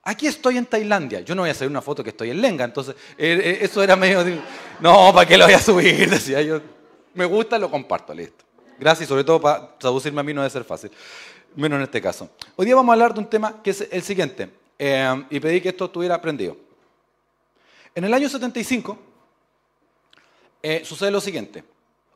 aquí 0.02 0.26
estoy 0.26 0.56
en 0.58 0.66
Tailandia. 0.66 1.20
Yo 1.20 1.36
no 1.36 1.42
voy 1.42 1.50
a 1.50 1.52
hacer 1.52 1.68
una 1.68 1.82
foto 1.82 2.02
que 2.02 2.10
estoy 2.10 2.30
en 2.30 2.40
Lenga, 2.40 2.64
entonces 2.64 2.96
eh, 3.16 3.40
eh, 3.44 3.58
eso 3.60 3.80
era 3.80 3.94
medio. 3.94 4.24
No, 4.80 5.12
¿para 5.14 5.24
qué 5.24 5.38
lo 5.38 5.44
voy 5.44 5.54
a 5.54 5.60
subir? 5.60 6.10
Decía 6.10 6.42
yo. 6.42 6.60
Me 7.14 7.26
gusta, 7.26 7.60
lo 7.60 7.70
comparto, 7.70 8.12
listo. 8.12 8.43
Gracias, 8.78 9.08
sobre 9.08 9.24
todo 9.24 9.40
para 9.40 9.78
traducirme 9.78 10.20
a 10.20 10.24
mí 10.24 10.34
no 10.34 10.40
debe 10.40 10.50
ser 10.50 10.64
fácil. 10.64 10.90
Menos 11.54 11.76
en 11.76 11.82
este 11.84 12.00
caso. 12.00 12.30
Hoy 12.56 12.66
día 12.66 12.74
vamos 12.74 12.90
a 12.90 12.94
hablar 12.94 13.14
de 13.14 13.20
un 13.20 13.26
tema 13.26 13.62
que 13.62 13.70
es 13.70 13.86
el 13.90 14.02
siguiente. 14.02 14.50
Eh, 14.78 15.24
y 15.30 15.38
pedí 15.38 15.60
que 15.60 15.68
esto 15.68 15.84
estuviera 15.84 16.16
aprendido. 16.16 16.56
En 17.94 18.04
el 18.04 18.12
año 18.12 18.28
75, 18.28 18.98
eh, 20.62 20.82
sucede 20.84 21.12
lo 21.12 21.20
siguiente. 21.20 21.62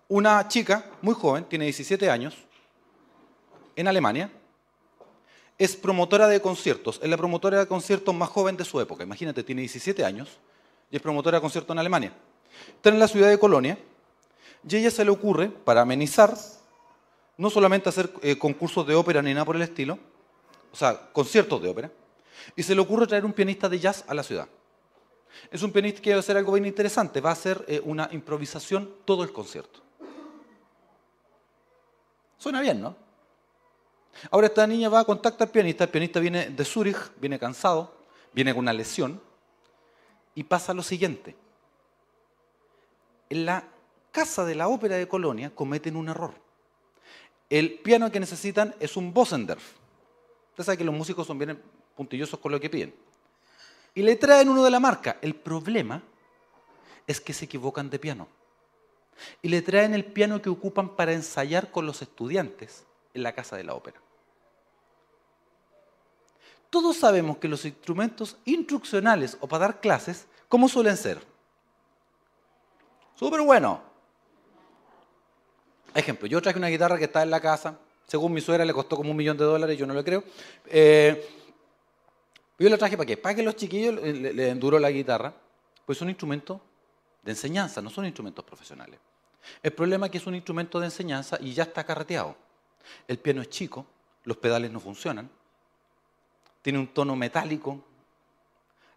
Una 0.09 0.49
chica 0.49 0.87
muy 1.03 1.15
joven, 1.15 1.45
tiene 1.45 1.67
17 1.67 2.11
años, 2.11 2.35
en 3.77 3.87
Alemania, 3.87 4.31
es 5.57 5.77
promotora 5.77 6.27
de 6.27 6.41
conciertos, 6.41 6.99
es 7.03 7.09
la 7.09 7.17
promotora 7.17 7.61
de 7.61 7.67
conciertos 7.67 8.13
más 8.15 8.29
joven 8.29 8.57
de 8.57 8.65
su 8.65 8.81
época. 8.81 9.05
Imagínate, 9.05 9.45
tiene 9.45 9.63
17 9.63 10.05
años 10.05 10.39
y 10.91 10.97
es 10.97 11.03
promotora 11.03 11.37
de 11.37 11.43
conciertos 11.43 11.75
en 11.75 11.79
Alemania. 11.79 12.13
Está 12.75 12.89
en 12.89 12.99
la 12.99 13.07
ciudad 13.07 13.29
de 13.29 13.39
Colonia 13.39 13.79
y 14.69 14.77
a 14.77 14.79
ella 14.81 14.91
se 14.91 15.05
le 15.05 15.11
ocurre, 15.11 15.49
para 15.49 15.81
amenizar, 15.81 16.37
no 17.39 17.49
solamente 17.49 17.89
hacer 17.89 18.13
eh, 18.21 18.37
concursos 18.37 18.87
de 18.87 18.95
ópera 18.95 19.23
ni 19.23 19.33
nada 19.33 19.47
por 19.47 19.57
el 19.57 19.63
estilo, 19.63 19.99
o 20.71 20.77
sea, 20.77 21.11
conciertos 21.13 21.63
de 21.63 21.71
ópera, 21.71 21.91
y 22.55 22.63
se 22.63 22.75
le 22.75 22.81
ocurre 22.81 23.07
traer 23.07 23.25
un 23.25 23.33
pianista 23.33 23.69
de 23.69 23.79
jazz 23.79 24.05
a 24.07 24.15
la 24.15 24.23
ciudad. 24.23 24.49
Es 25.51 25.63
un 25.63 25.73
pianista 25.73 26.03
que 26.03 26.11
va 26.11 26.17
a 26.17 26.21
hacer 26.21 26.37
algo 26.37 26.53
bien 26.53 26.67
interesante, 26.67 27.21
va 27.21 27.31
a 27.31 27.35
hacer 27.35 27.65
eh, 27.67 27.81
una 27.85 28.09
improvisación 28.13 28.93
todo 29.05 29.23
el 29.23 29.33
concierto. 29.33 29.81
Suena 32.37 32.61
bien, 32.61 32.83
¿no? 32.83 32.95
Ahora 34.31 34.49
esta 34.49 34.67
niña 34.67 34.89
va 34.89 35.01
a 35.01 35.05
contactar 35.05 35.49
al 35.49 35.53
pianista, 35.53 35.85
el 35.85 35.91
pianista 35.91 36.21
viene 36.21 36.51
de 36.51 36.65
Zúrich, 36.65 36.99
viene 37.21 37.39
cansado, 37.39 37.93
viene 38.33 38.53
con 38.53 38.61
una 38.61 38.73
lesión, 38.73 39.21
y 40.35 40.45
pasa 40.45 40.75
lo 40.75 40.83
siguiente. 40.83 41.35
En 43.31 43.47
la 43.47 43.65
casa 44.19 44.45
de 44.45 44.57
la 44.57 44.67
ópera 44.67 44.97
de 44.97 45.07
Colonia 45.07 45.55
cometen 45.55 45.95
un 45.95 46.09
error. 46.09 46.35
El 47.49 47.79
piano 47.79 48.11
que 48.11 48.19
necesitan 48.19 48.75
es 48.81 48.97
un 48.97 49.15
Bosendorf. 49.15 49.63
Usted 50.51 50.65
sabe 50.65 50.79
que 50.79 50.83
los 50.83 50.93
músicos 50.93 51.25
son 51.25 51.39
bien 51.39 51.63
puntillosos 51.95 52.41
con 52.41 52.51
lo 52.51 52.59
que 52.59 52.69
piden 52.69 52.93
y 53.95 54.03
le 54.03 54.17
traen 54.17 54.49
uno 54.49 54.65
de 54.65 54.73
la 54.73 54.81
marca. 54.81 55.19
El 55.23 55.37
problema 55.37 56.03
es 57.07 57.21
que 57.21 57.33
se 57.33 57.45
equivocan 57.45 57.91
de 57.91 58.01
piano. 58.01 58.27
Y 59.41 59.51
le 59.51 59.63
traen 59.63 59.95
el 59.95 60.05
piano 60.05 60.43
que 60.43 60.51
ocupan 60.51 60.97
para 60.97 61.13
ensayar 61.13 61.71
con 61.71 61.87
los 61.87 62.03
estudiantes 62.03 62.87
en 63.15 63.23
la 63.23 63.33
casa 63.37 63.57
de 63.57 63.63
la 63.63 63.75
ópera. 63.75 64.01
Todos 66.71 66.97
sabemos 66.97 67.39
que 67.39 67.47
los 67.47 67.65
instrumentos 67.65 68.37
instruccionales 68.47 69.39
o 69.39 69.47
para 69.47 69.67
dar 69.67 69.81
clases, 69.81 70.27
¿cómo 70.49 70.69
suelen 70.69 70.97
ser? 70.97 71.25
Súper 73.15 73.43
bueno. 73.43 73.88
Ejemplo, 75.95 76.27
yo 76.27 76.41
traje 76.41 76.59
una 76.59 76.69
guitarra 76.69 76.99
que 76.99 77.05
está 77.05 77.23
en 77.23 77.31
la 77.31 77.41
casa, 77.41 77.79
según 78.07 78.33
mi 78.33 78.41
suegra 78.41 78.65
le 78.65 78.73
costó 78.73 78.97
como 78.97 79.11
un 79.11 79.17
millón 79.17 79.37
de 79.37 79.45
dólares, 79.45 79.79
yo 79.79 79.87
no 79.87 79.95
lo 79.95 80.05
creo. 80.05 80.25
Eh, 80.67 81.29
yo 82.59 82.69
la 82.69 82.79
traje 82.79 82.97
para 82.97 83.07
qué? 83.07 83.17
Para 83.17 83.35
que 83.35 83.43
los 83.43 83.57
chiquillos 83.57 83.95
le, 83.95 84.33
le 84.33 84.55
la 84.55 84.91
guitarra, 84.91 85.33
pues 85.85 85.99
son 85.99 86.09
instrumentos 86.09 86.61
de 87.23 87.33
enseñanza, 87.33 87.81
no 87.81 87.91
son 87.91 88.05
instrumentos 88.07 88.45
profesionales. 88.45 88.99
El 89.63 89.73
problema 89.73 90.07
es 90.07 90.13
que 90.13 90.19
es 90.19 90.27
un 90.27 90.35
instrumento 90.35 90.81
de 90.81 90.87
enseñanza 90.87 91.39
y 91.41 91.53
ya 91.53 91.65
está 91.65 91.85
carreteado. 91.85 92.37
El 93.07 93.19
piano 93.19 93.43
es 93.43 93.49
chico, 93.49 93.87
los 94.25 94.37
pedales 94.37 94.71
no 94.71 94.81
funcionan, 94.81 95.31
tiene 96.63 96.79
un 96.79 96.89
tono 96.89 97.17
metálico, 97.17 97.83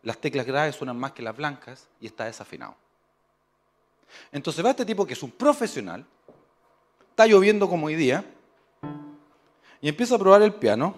las 0.04 0.18
teclas 0.18 0.46
graves 0.46 0.76
suenan 0.76 0.98
más 0.98 1.12
que 1.12 1.22
las 1.22 1.36
blancas 1.36 1.88
y 2.00 2.08
está 2.08 2.26
desafinado. 2.26 2.76
Entonces 4.32 4.66
va 4.66 4.72
este 4.72 4.86
tipo 4.86 5.06
que 5.06 5.14
es 5.14 5.24
un 5.24 5.32
profesional, 5.32 6.06
está 7.12 7.28
lloviendo 7.28 7.70
como 7.70 7.88
hoy 7.88 7.96
día, 7.96 8.26
y 9.82 9.90
empieza 9.90 10.16
a 10.16 10.20
probar 10.20 10.42
el 10.42 10.54
piano. 10.54 10.96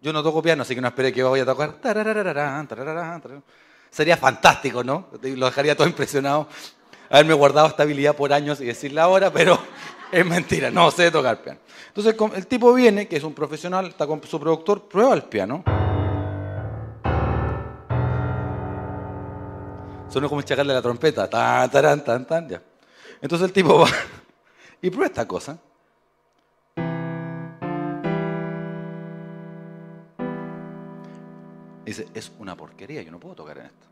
Yo 0.00 0.12
no 0.12 0.22
toco 0.22 0.42
piano, 0.42 0.62
así 0.62 0.74
que 0.74 0.80
no 0.80 0.88
esperé 0.88 1.12
que 1.12 1.22
vaya 1.22 1.42
a 1.42 1.46
tocar. 1.46 1.76
Sería 3.90 4.16
fantástico, 4.16 4.84
¿no? 4.84 5.08
Lo 5.22 5.46
dejaría 5.46 5.76
todo 5.76 5.88
impresionado. 5.88 6.48
Haberme 7.10 7.34
guardado 7.34 7.68
esta 7.68 7.84
habilidad 7.84 8.14
por 8.14 8.32
años 8.32 8.60
y 8.60 8.66
decirla 8.66 9.04
ahora, 9.04 9.32
pero 9.32 9.58
es 10.12 10.26
mentira, 10.26 10.70
no 10.70 10.90
sé 10.90 11.10
tocar 11.10 11.42
piano. 11.42 11.58
Entonces 11.88 12.14
el 12.36 12.46
tipo 12.46 12.72
viene, 12.74 13.08
que 13.08 13.16
es 13.16 13.24
un 13.24 13.34
profesional, 13.34 13.86
está 13.86 14.06
con 14.06 14.22
su 14.22 14.38
productor, 14.38 14.88
prueba 14.88 15.14
el 15.14 15.22
piano. 15.22 15.64
Suena 20.08 20.28
como 20.28 20.42
chacarle 20.42 20.74
la 20.74 20.82
trompeta. 20.82 21.28
Tan, 21.28 21.70
tan, 22.04 22.26
tan, 22.26 22.48
ya. 22.48 22.62
Entonces 23.20 23.46
el 23.46 23.52
tipo 23.52 23.78
va 23.80 23.88
y 24.82 24.90
prueba 24.90 25.06
esta 25.06 25.26
cosa. 25.26 25.58
dice, 31.88 32.06
es 32.14 32.30
una 32.38 32.56
porquería, 32.56 33.02
yo 33.02 33.10
no 33.10 33.18
puedo 33.18 33.34
tocar 33.34 33.58
en 33.58 33.66
esto. 33.66 33.86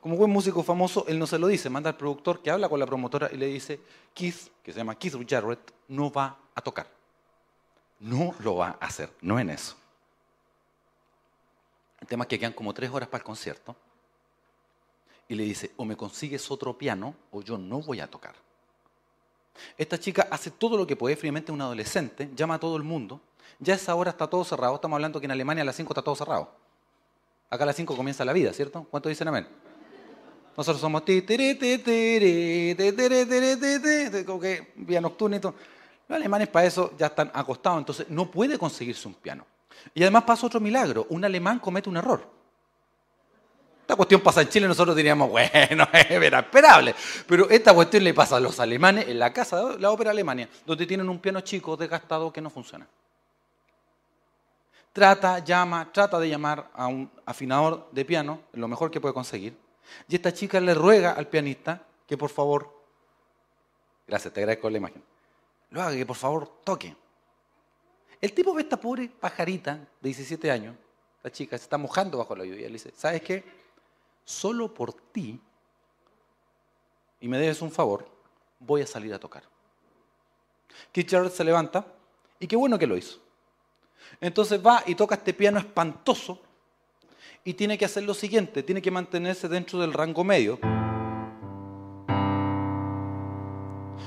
Como 0.00 0.16
buen 0.16 0.30
músico 0.30 0.62
famoso, 0.62 1.04
él 1.08 1.18
no 1.18 1.26
se 1.26 1.38
lo 1.38 1.46
dice, 1.46 1.70
manda 1.70 1.90
al 1.90 1.96
productor 1.96 2.42
que 2.42 2.50
habla 2.50 2.68
con 2.68 2.78
la 2.78 2.86
promotora 2.86 3.30
y 3.32 3.36
le 3.36 3.46
dice, 3.46 3.80
Keith, 4.14 4.48
que 4.62 4.72
se 4.72 4.78
llama 4.78 4.96
Keith 4.96 5.14
Jarrett, 5.28 5.72
no 5.88 6.10
va 6.10 6.36
a 6.54 6.60
tocar. 6.60 6.88
No 8.00 8.34
lo 8.40 8.56
va 8.56 8.78
a 8.80 8.86
hacer, 8.86 9.12
no 9.20 9.38
en 9.38 9.50
eso. 9.50 9.76
El 12.00 12.08
tema 12.08 12.24
es 12.24 12.28
que 12.28 12.38
quedan 12.38 12.52
como 12.52 12.74
tres 12.74 12.90
horas 12.90 13.08
para 13.08 13.20
el 13.20 13.24
concierto 13.24 13.76
y 15.28 15.34
le 15.36 15.44
dice, 15.44 15.70
o 15.76 15.84
me 15.84 15.96
consigues 15.96 16.50
otro 16.50 16.76
piano 16.76 17.14
o 17.30 17.42
yo 17.42 17.56
no 17.56 17.80
voy 17.80 18.00
a 18.00 18.10
tocar. 18.10 18.34
Esta 19.76 19.98
chica 19.98 20.28
hace 20.30 20.50
todo 20.50 20.76
lo 20.76 20.86
que 20.86 20.96
puede, 20.96 21.16
fríamente 21.16 21.52
un 21.52 21.60
adolescente, 21.60 22.30
llama 22.34 22.54
a 22.54 22.58
todo 22.60 22.76
el 22.76 22.82
mundo. 22.82 23.20
Ya 23.58 23.74
a 23.74 23.76
esa 23.76 23.94
hora 23.94 24.10
está 24.10 24.26
todo 24.26 24.44
cerrado. 24.44 24.74
Estamos 24.74 24.96
hablando 24.96 25.20
que 25.20 25.26
en 25.26 25.32
Alemania 25.32 25.62
a 25.62 25.64
las 25.64 25.76
5 25.76 25.92
está 25.92 26.02
todo 26.02 26.14
cerrado. 26.14 26.50
Acá 27.50 27.64
a 27.64 27.66
las 27.66 27.76
5 27.76 27.96
comienza 27.96 28.24
la 28.24 28.32
vida, 28.32 28.52
¿cierto? 28.52 28.86
¿Cuánto 28.90 29.08
dicen 29.08 29.28
amén? 29.28 29.46
Nosotros 30.56 30.80
somos 30.80 31.04
ti, 31.04 31.22
como 34.26 34.40
que 34.40 34.72
vía 34.76 35.00
nocturna 35.00 35.36
y 35.36 35.40
todo. 35.40 35.54
Los 36.08 36.16
alemanes 36.16 36.48
para 36.48 36.66
eso 36.66 36.92
ya 36.98 37.06
están 37.06 37.30
acostados, 37.32 37.78
entonces 37.78 38.06
no 38.10 38.30
puede 38.30 38.58
conseguirse 38.58 39.08
un 39.08 39.14
piano. 39.14 39.46
Y 39.94 40.02
además 40.02 40.24
pasa 40.24 40.46
otro 40.46 40.60
milagro, 40.60 41.06
un 41.08 41.24
alemán 41.24 41.58
comete 41.58 41.88
un 41.88 41.96
error. 41.96 42.41
Esta 43.82 43.96
cuestión 43.96 44.20
pasa 44.20 44.42
en 44.42 44.48
Chile, 44.48 44.68
nosotros 44.68 44.94
diríamos, 44.94 45.28
bueno, 45.30 45.86
era 45.92 46.38
esperable. 46.38 46.94
Pero 47.26 47.50
esta 47.50 47.74
cuestión 47.74 48.04
le 48.04 48.14
pasa 48.14 48.36
a 48.36 48.40
los 48.40 48.58
alemanes 48.60 49.08
en 49.08 49.18
la 49.18 49.32
casa 49.32 49.64
de 49.64 49.78
la 49.78 49.90
ópera 49.90 50.12
Alemania, 50.12 50.48
donde 50.64 50.86
tienen 50.86 51.08
un 51.08 51.18
piano 51.18 51.40
chico 51.40 51.76
desgastado 51.76 52.32
que 52.32 52.40
no 52.40 52.48
funciona. 52.48 52.86
Trata, 54.92 55.40
llama, 55.40 55.90
trata 55.90 56.18
de 56.20 56.28
llamar 56.28 56.70
a 56.74 56.86
un 56.86 57.10
afinador 57.26 57.88
de 57.92 58.04
piano, 58.04 58.40
lo 58.52 58.68
mejor 58.68 58.90
que 58.90 59.00
puede 59.00 59.14
conseguir. 59.14 59.56
Y 60.06 60.14
esta 60.14 60.32
chica 60.32 60.60
le 60.60 60.74
ruega 60.74 61.12
al 61.12 61.26
pianista 61.26 61.82
que 62.06 62.16
por 62.16 62.30
favor, 62.30 62.72
gracias, 64.06 64.32
te 64.32 64.40
agradezco 64.40 64.70
la 64.70 64.76
imagen, 64.76 65.02
lo 65.70 65.82
haga, 65.82 65.96
que 65.96 66.06
por 66.06 66.16
favor 66.16 66.60
toque. 66.62 66.94
El 68.20 68.32
tipo 68.32 68.54
ve 68.54 68.62
esta 68.62 68.76
pobre 68.76 69.08
pajarita 69.08 69.74
de 69.74 70.08
17 70.08 70.50
años, 70.50 70.76
la 71.22 71.30
chica 71.32 71.56
se 71.56 71.64
está 71.64 71.78
mojando 71.78 72.18
bajo 72.18 72.36
la 72.36 72.44
lluvia, 72.44 72.66
le 72.66 72.74
dice, 72.74 72.92
¿sabes 72.96 73.22
qué? 73.22 73.61
Solo 74.24 74.72
por 74.72 74.92
ti, 74.92 75.40
y 77.20 77.28
me 77.28 77.38
debes 77.38 77.62
un 77.62 77.70
favor, 77.70 78.08
voy 78.58 78.82
a 78.82 78.86
salir 78.86 79.12
a 79.14 79.18
tocar. 79.18 79.44
Keith 80.90 81.10
Jarrett 81.10 81.32
se 81.32 81.44
levanta, 81.44 81.86
y 82.38 82.46
qué 82.46 82.56
bueno 82.56 82.78
que 82.78 82.86
lo 82.86 82.96
hizo. 82.96 83.20
Entonces 84.20 84.64
va 84.64 84.82
y 84.86 84.94
toca 84.94 85.16
este 85.16 85.34
piano 85.34 85.58
espantoso, 85.58 86.40
y 87.44 87.54
tiene 87.54 87.76
que 87.76 87.84
hacer 87.84 88.04
lo 88.04 88.14
siguiente, 88.14 88.62
tiene 88.62 88.80
que 88.80 88.90
mantenerse 88.90 89.48
dentro 89.48 89.80
del 89.80 89.92
rango 89.92 90.22
medio. 90.22 90.58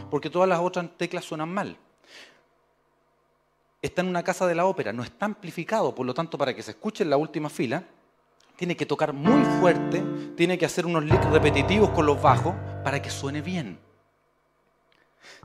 Porque 0.09 0.29
todas 0.29 0.47
las 0.47 0.59
otras 0.59 0.89
teclas 0.97 1.25
suenan 1.25 1.53
mal. 1.53 1.77
Está 3.81 4.01
en 4.01 4.07
una 4.07 4.23
casa 4.23 4.47
de 4.47 4.55
la 4.55 4.65
ópera, 4.65 4.93
no 4.93 5.03
está 5.03 5.25
amplificado, 5.25 5.93
por 5.93 6.05
lo 6.05 6.13
tanto 6.13 6.37
para 6.37 6.55
que 6.55 6.63
se 6.63 6.71
escuche 6.71 7.03
en 7.03 7.09
la 7.09 7.17
última 7.17 7.49
fila, 7.49 7.83
tiene 8.55 8.75
que 8.75 8.85
tocar 8.85 9.13
muy 9.13 9.43
fuerte, 9.59 10.03
tiene 10.35 10.57
que 10.57 10.65
hacer 10.65 10.85
unos 10.85 11.03
licks 11.03 11.29
repetitivos 11.29 11.89
con 11.91 12.05
los 12.05 12.21
bajos 12.21 12.55
para 12.83 13.01
que 13.01 13.09
suene 13.09 13.41
bien. 13.41 13.79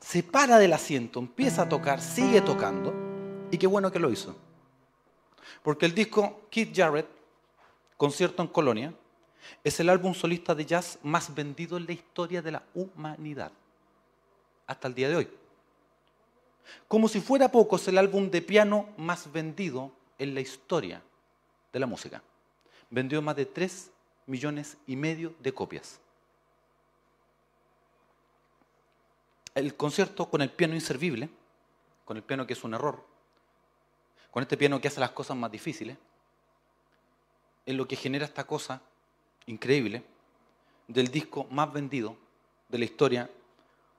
Se 0.01 0.23
para 0.23 0.59
del 0.59 0.73
asiento, 0.73 1.21
empieza 1.21 1.63
a 1.63 1.69
tocar, 1.69 2.01
sigue 2.01 2.41
tocando, 2.41 2.95
y 3.51 3.59
qué 3.59 3.67
bueno 3.67 3.91
que 3.91 3.99
lo 3.99 4.11
hizo. 4.11 4.37
Porque 5.63 5.87
el 5.87 5.95
disco 5.95 6.43
Keith 6.51 6.75
Jarrett 6.75 7.21
Concierto 8.01 8.41
en 8.41 8.49
Colonia, 8.49 8.95
es 9.63 9.79
el 9.79 9.91
álbum 9.91 10.15
solista 10.15 10.55
de 10.55 10.65
jazz 10.65 10.99
más 11.03 11.35
vendido 11.35 11.77
en 11.77 11.85
la 11.85 11.93
historia 11.93 12.41
de 12.41 12.53
la 12.53 12.63
humanidad, 12.73 13.53
hasta 14.67 14.89
el 14.89 14.95
día 14.95 15.11
de 15.11 15.17
hoy. 15.17 15.29
Como 16.89 17.09
si 17.09 17.21
fuera 17.21 17.53
poco, 17.53 17.77
es 17.77 17.87
el 17.89 17.99
álbum 17.99 18.31
de 18.31 18.41
piano 18.41 18.89
más 18.97 19.31
vendido 19.31 19.93
en 20.19 20.33
la 20.33 20.41
historia 20.41 21.03
de 21.71 21.79
la 21.79 21.85
música. 21.85 22.23
Vendió 22.91 23.23
más 23.23 23.37
de 23.37 23.47
3 23.47 23.91
millones 24.27 24.77
y 24.87 24.97
medio 24.97 25.35
de 25.41 25.55
copias. 25.55 26.01
El 29.55 29.75
concierto 29.77 30.29
con 30.29 30.43
el 30.43 30.51
piano 30.51 30.75
inservible, 30.75 31.29
con 32.05 32.17
el 32.17 32.23
piano 32.23 32.47
que 32.47 32.53
es 32.53 32.65
un 32.65 32.75
error, 32.75 33.05
con 34.31 34.43
este 34.43 34.57
piano 34.57 34.81
que 34.81 34.89
hace 34.89 35.01
las 35.01 35.11
cosas 35.11 35.37
más 35.37 35.51
difíciles, 35.51 35.97
es 37.67 37.75
lo 37.75 37.87
que 37.87 37.97
genera 37.97 38.25
esta 38.25 38.45
cosa 38.45 38.81
increíble 39.47 40.05
del 40.89 41.09
disco 41.09 41.47
más 41.51 41.73
vendido 41.73 42.17
de 42.69 42.79
la 42.79 42.85
historia 42.85 43.31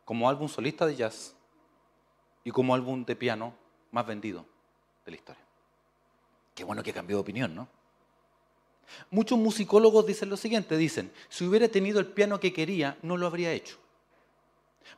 como 0.06 0.30
álbum 0.30 0.48
solista 0.48 0.86
de 0.86 0.96
jazz 0.96 1.36
y 2.44 2.52
como 2.52 2.74
álbum 2.74 3.06
de 3.06 3.16
piano 3.16 3.54
más 3.92 4.06
vendido 4.06 4.46
de 5.06 5.12
la 5.12 5.18
historia. 5.18 5.44
Qué 6.56 6.64
bueno 6.64 6.84
que 6.84 6.94
cambió 6.94 7.18
de 7.18 7.22
opinión, 7.22 7.56
¿no? 7.56 7.68
Muchos 9.10 9.38
musicólogos 9.38 10.06
dicen 10.06 10.30
lo 10.30 10.38
siguiente, 10.38 10.78
dicen, 10.78 11.12
si 11.30 11.46
hubiera 11.46 11.68
tenido 11.68 12.00
el 12.00 12.08
piano 12.08 12.40
que 12.40 12.54
quería, 12.54 12.98
no 13.02 13.18
lo 13.18 13.28
habría 13.28 13.52
hecho. 13.52 13.78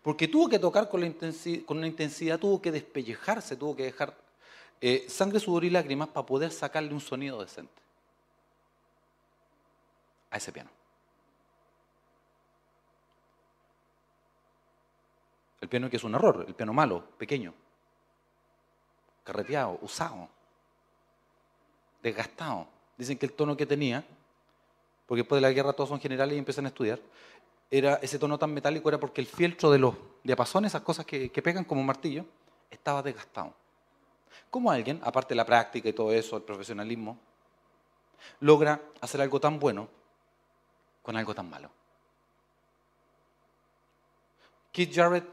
Porque 0.01 0.27
tuvo 0.27 0.49
que 0.49 0.59
tocar 0.59 0.89
con, 0.89 1.01
una 1.01 1.87
intensidad, 1.87 2.39
tuvo 2.39 2.61
que 2.61 2.71
despellejarse, 2.71 3.55
tuvo 3.55 3.75
que 3.75 3.83
dejar 3.83 4.15
eh, 4.81 5.05
sangre, 5.07 5.39
sudor 5.39 5.63
y 5.63 5.69
lágrimas 5.69 6.09
para 6.09 6.25
poder 6.25 6.51
sacarle 6.51 6.93
un 6.93 7.01
sonido 7.01 7.41
decente 7.41 7.81
a 10.29 10.37
ese 10.37 10.51
piano. 10.51 10.69
El 15.61 15.69
piano 15.69 15.89
que 15.89 15.95
es 15.95 16.03
un 16.03 16.15
error, 16.15 16.43
el 16.45 16.55
piano 16.55 16.73
malo, 16.73 17.05
pequeño, 17.17 17.53
carreteado, 19.23 19.79
usado, 19.81 20.27
desgastado. 22.01 22.67
Dicen 22.97 23.17
que 23.17 23.25
el 23.25 23.33
tono 23.33 23.57
que 23.57 23.65
tenía, 23.65 24.05
porque 25.05 25.21
después 25.21 25.41
de 25.41 25.47
la 25.47 25.53
guerra 25.53 25.73
todos 25.73 25.89
son 25.89 25.99
generales 25.99 26.35
y 26.35 26.39
empiezan 26.39 26.65
a 26.65 26.69
estudiar, 26.69 26.99
era 27.71 27.95
ese 27.95 28.19
tono 28.19 28.37
tan 28.37 28.53
metálico 28.53 28.89
era 28.89 28.99
porque 28.99 29.21
el 29.21 29.27
fieltro 29.27 29.71
de 29.71 29.79
los 29.79 29.95
diapasones, 30.23 30.71
esas 30.71 30.81
cosas 30.81 31.05
que, 31.05 31.31
que 31.31 31.41
pegan 31.41 31.63
como 31.63 31.83
martillo, 31.83 32.25
estaba 32.69 33.01
desgastado. 33.01 33.53
¿Cómo 34.49 34.71
alguien, 34.71 34.99
aparte 35.03 35.29
de 35.29 35.37
la 35.37 35.45
práctica 35.45 35.89
y 35.89 35.93
todo 35.93 36.11
eso, 36.11 36.37
el 36.37 36.43
profesionalismo, 36.43 37.17
logra 38.39 38.79
hacer 39.01 39.21
algo 39.21 39.39
tan 39.39 39.59
bueno 39.59 39.87
con 41.01 41.17
algo 41.17 41.35
tan 41.35 41.49
malo. 41.49 41.69
Keith 44.71 44.95
Jarrett, 44.95 45.25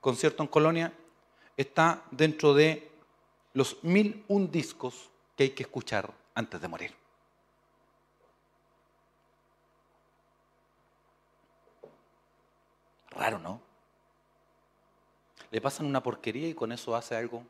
concierto 0.00 0.42
en 0.42 0.48
Colonia, 0.48 0.92
está 1.56 2.02
dentro 2.10 2.54
de 2.54 2.90
los 3.52 3.82
mil 3.84 4.24
un 4.28 4.50
discos 4.50 5.10
que 5.36 5.44
hay 5.44 5.50
que 5.50 5.62
escuchar 5.62 6.12
antes 6.38 6.60
de 6.60 6.68
morir. 6.68 6.94
Raro, 13.10 13.40
¿no? 13.40 13.60
Le 15.50 15.60
pasan 15.60 15.86
una 15.86 16.00
porquería 16.00 16.48
y 16.48 16.54
con 16.54 16.70
eso 16.70 16.94
hace 16.94 17.16
algo 17.16 17.42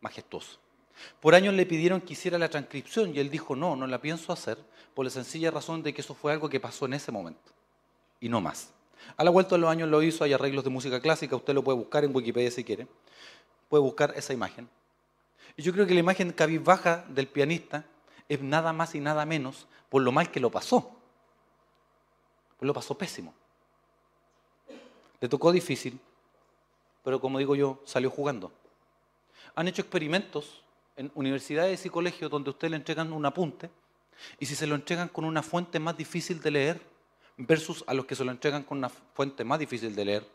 majestuoso. 0.00 0.60
Por 1.20 1.34
años 1.34 1.54
le 1.54 1.66
pidieron 1.66 2.00
que 2.00 2.12
hiciera 2.12 2.38
la 2.38 2.48
transcripción 2.48 3.16
y 3.16 3.18
él 3.18 3.30
dijo, 3.30 3.56
no, 3.56 3.74
no 3.74 3.88
la 3.88 4.00
pienso 4.00 4.32
hacer, 4.32 4.58
por 4.94 5.04
la 5.04 5.10
sencilla 5.10 5.50
razón 5.50 5.82
de 5.82 5.92
que 5.92 6.02
eso 6.02 6.14
fue 6.14 6.32
algo 6.32 6.48
que 6.48 6.60
pasó 6.60 6.86
en 6.86 6.94
ese 6.94 7.10
momento 7.10 7.50
y 8.20 8.28
no 8.28 8.40
más. 8.40 8.72
A 9.16 9.24
la 9.24 9.30
vuelta 9.30 9.56
de 9.56 9.60
los 9.62 9.70
años 9.70 9.88
lo 9.88 10.02
hizo, 10.02 10.22
hay 10.22 10.32
arreglos 10.32 10.62
de 10.62 10.70
música 10.70 11.00
clásica, 11.00 11.34
usted 11.34 11.54
lo 11.54 11.64
puede 11.64 11.78
buscar 11.78 12.04
en 12.04 12.14
Wikipedia 12.14 12.52
si 12.52 12.62
quiere, 12.62 12.86
puede 13.68 13.82
buscar 13.82 14.12
esa 14.14 14.32
imagen. 14.32 14.68
Y 15.56 15.62
yo 15.62 15.72
creo 15.72 15.86
que 15.86 15.94
la 15.94 16.00
imagen 16.00 16.32
cabizbaja 16.32 17.04
del 17.08 17.28
pianista 17.28 17.84
es 18.28 18.40
nada 18.40 18.72
más 18.72 18.94
y 18.94 19.00
nada 19.00 19.26
menos 19.26 19.66
por 19.88 20.02
lo 20.02 20.12
mal 20.12 20.30
que 20.30 20.40
lo 20.40 20.50
pasó. 20.50 20.90
Pues 22.58 22.66
lo 22.66 22.72
pasó 22.72 22.96
pésimo. 22.96 23.34
Le 25.20 25.28
tocó 25.28 25.52
difícil, 25.52 26.00
pero 27.04 27.20
como 27.20 27.38
digo 27.38 27.54
yo, 27.54 27.80
salió 27.84 28.10
jugando. 28.10 28.52
Han 29.54 29.68
hecho 29.68 29.82
experimentos 29.82 30.62
en 30.96 31.10
universidades 31.14 31.84
y 31.86 31.90
colegios 31.90 32.30
donde 32.30 32.50
usted 32.50 32.70
le 32.70 32.76
entregan 32.76 33.12
un 33.12 33.24
apunte 33.26 33.70
y 34.38 34.46
si 34.46 34.54
se 34.54 34.66
lo 34.66 34.74
entregan 34.74 35.08
con 35.08 35.24
una 35.24 35.42
fuente 35.42 35.78
más 35.78 35.96
difícil 35.96 36.40
de 36.40 36.50
leer 36.50 36.80
versus 37.36 37.84
a 37.86 37.94
los 37.94 38.06
que 38.06 38.14
se 38.14 38.24
lo 38.24 38.30
entregan 38.30 38.62
con 38.62 38.78
una 38.78 38.88
fuente 38.88 39.44
más 39.44 39.58
difícil 39.58 39.94
de 39.94 40.04
leer, 40.04 40.26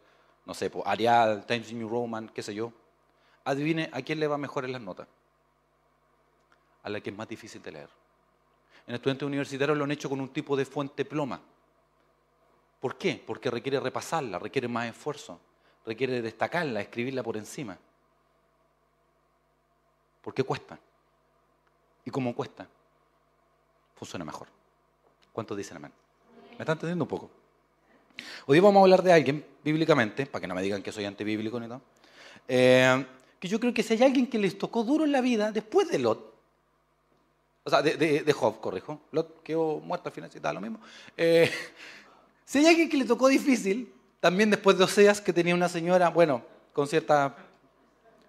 no 0.46 0.54
sé, 0.54 0.70
pues, 0.70 0.86
Arial, 0.88 1.46
Times 1.46 1.72
New 1.74 1.90
Roman, 1.90 2.30
qué 2.30 2.42
sé 2.42 2.54
yo, 2.54 2.72
adivine 3.48 3.90
a 3.94 4.02
quién 4.02 4.20
le 4.20 4.28
va 4.28 4.38
mejor 4.38 4.66
en 4.66 4.74
las 4.74 4.82
notas. 4.82 5.08
A 6.84 6.90
la 6.90 7.00
que 7.00 7.10
es 7.10 7.16
más 7.16 7.28
difícil 7.28 7.62
de 7.62 7.72
leer. 7.72 7.90
En 8.86 8.96
estudiantes 8.96 9.26
universitarios 9.26 9.78
lo 9.78 9.86
han 9.86 9.92
hecho 9.92 10.10
con 10.10 10.20
un 10.20 10.30
tipo 10.30 10.56
de 10.56 10.66
fuente 10.66 11.06
ploma. 11.06 11.42
¿Por 12.80 12.98
qué? 12.98 13.24
Porque 13.26 13.50
requiere 13.50 13.80
repasarla, 13.80 14.38
requiere 14.38 14.68
más 14.68 14.88
esfuerzo, 14.88 15.40
requiere 15.86 16.22
destacarla, 16.22 16.82
escribirla 16.82 17.24
por 17.24 17.38
encima. 17.38 17.78
¿Por 20.22 20.34
qué 20.34 20.44
cuesta? 20.44 20.78
¿Y 22.04 22.12
cómo 22.12 22.36
cuesta? 22.36 22.68
Funciona 23.96 24.26
mejor. 24.26 24.48
¿Cuántos 25.32 25.58
dicen 25.58 25.78
amén? 25.78 25.92
¿Me 26.52 26.60
están 26.60 26.76
entendiendo 26.76 27.06
un 27.06 27.10
poco? 27.10 27.32
Hoy 28.46 28.60
vamos 28.60 28.82
a 28.82 28.84
hablar 28.84 29.04
de 29.04 29.14
alguien, 29.14 29.46
bíblicamente, 29.64 30.26
para 30.26 30.42
que 30.42 30.48
no 30.48 30.56
me 30.56 30.62
digan 30.62 30.84
que 30.84 30.92
soy 30.92 31.06
antibíblico 31.06 31.60
ni 31.60 31.68
todo, 31.68 31.82
eh, 32.48 33.06
que 33.40 33.48
yo 33.48 33.60
creo 33.60 33.74
que 33.74 33.84
si 33.84 33.94
hay 33.94 34.04
alguien 34.04 34.28
que 34.28 34.40
les 34.40 34.58
tocó 34.58 34.84
duro 34.84 35.06
en 35.06 35.12
la 35.12 35.22
vida, 35.22 35.52
después 35.52 35.90
de 35.90 36.00
Lot, 36.00 36.34
o 37.64 37.70
sea, 37.70 37.82
de, 37.82 38.34
Job, 38.34 38.60
corrijo, 38.60 39.02
Lot 39.12 39.44
quedó 39.44 39.80
muerto 39.80 40.10
al 40.10 40.14
final, 40.14 40.32
si 40.32 40.38
estaba 40.38 40.54
lo 40.54 40.62
mismo, 40.62 40.80
eh, 41.16 41.52
si 42.46 42.60
hay 42.60 42.68
alguien 42.68 42.90
que 42.90 42.98
le 42.98 43.06
tocó 43.06 43.28
difícil, 43.28 43.94
también 44.20 44.50
después 44.50 44.78
de 44.78 44.86
Oseas, 44.86 45.22
que 45.22 45.34
tenía 45.34 45.54
una 45.54 45.70
señora, 45.70 46.10
bueno, 46.10 46.44
con 46.74 46.88
ciertas 46.88 47.34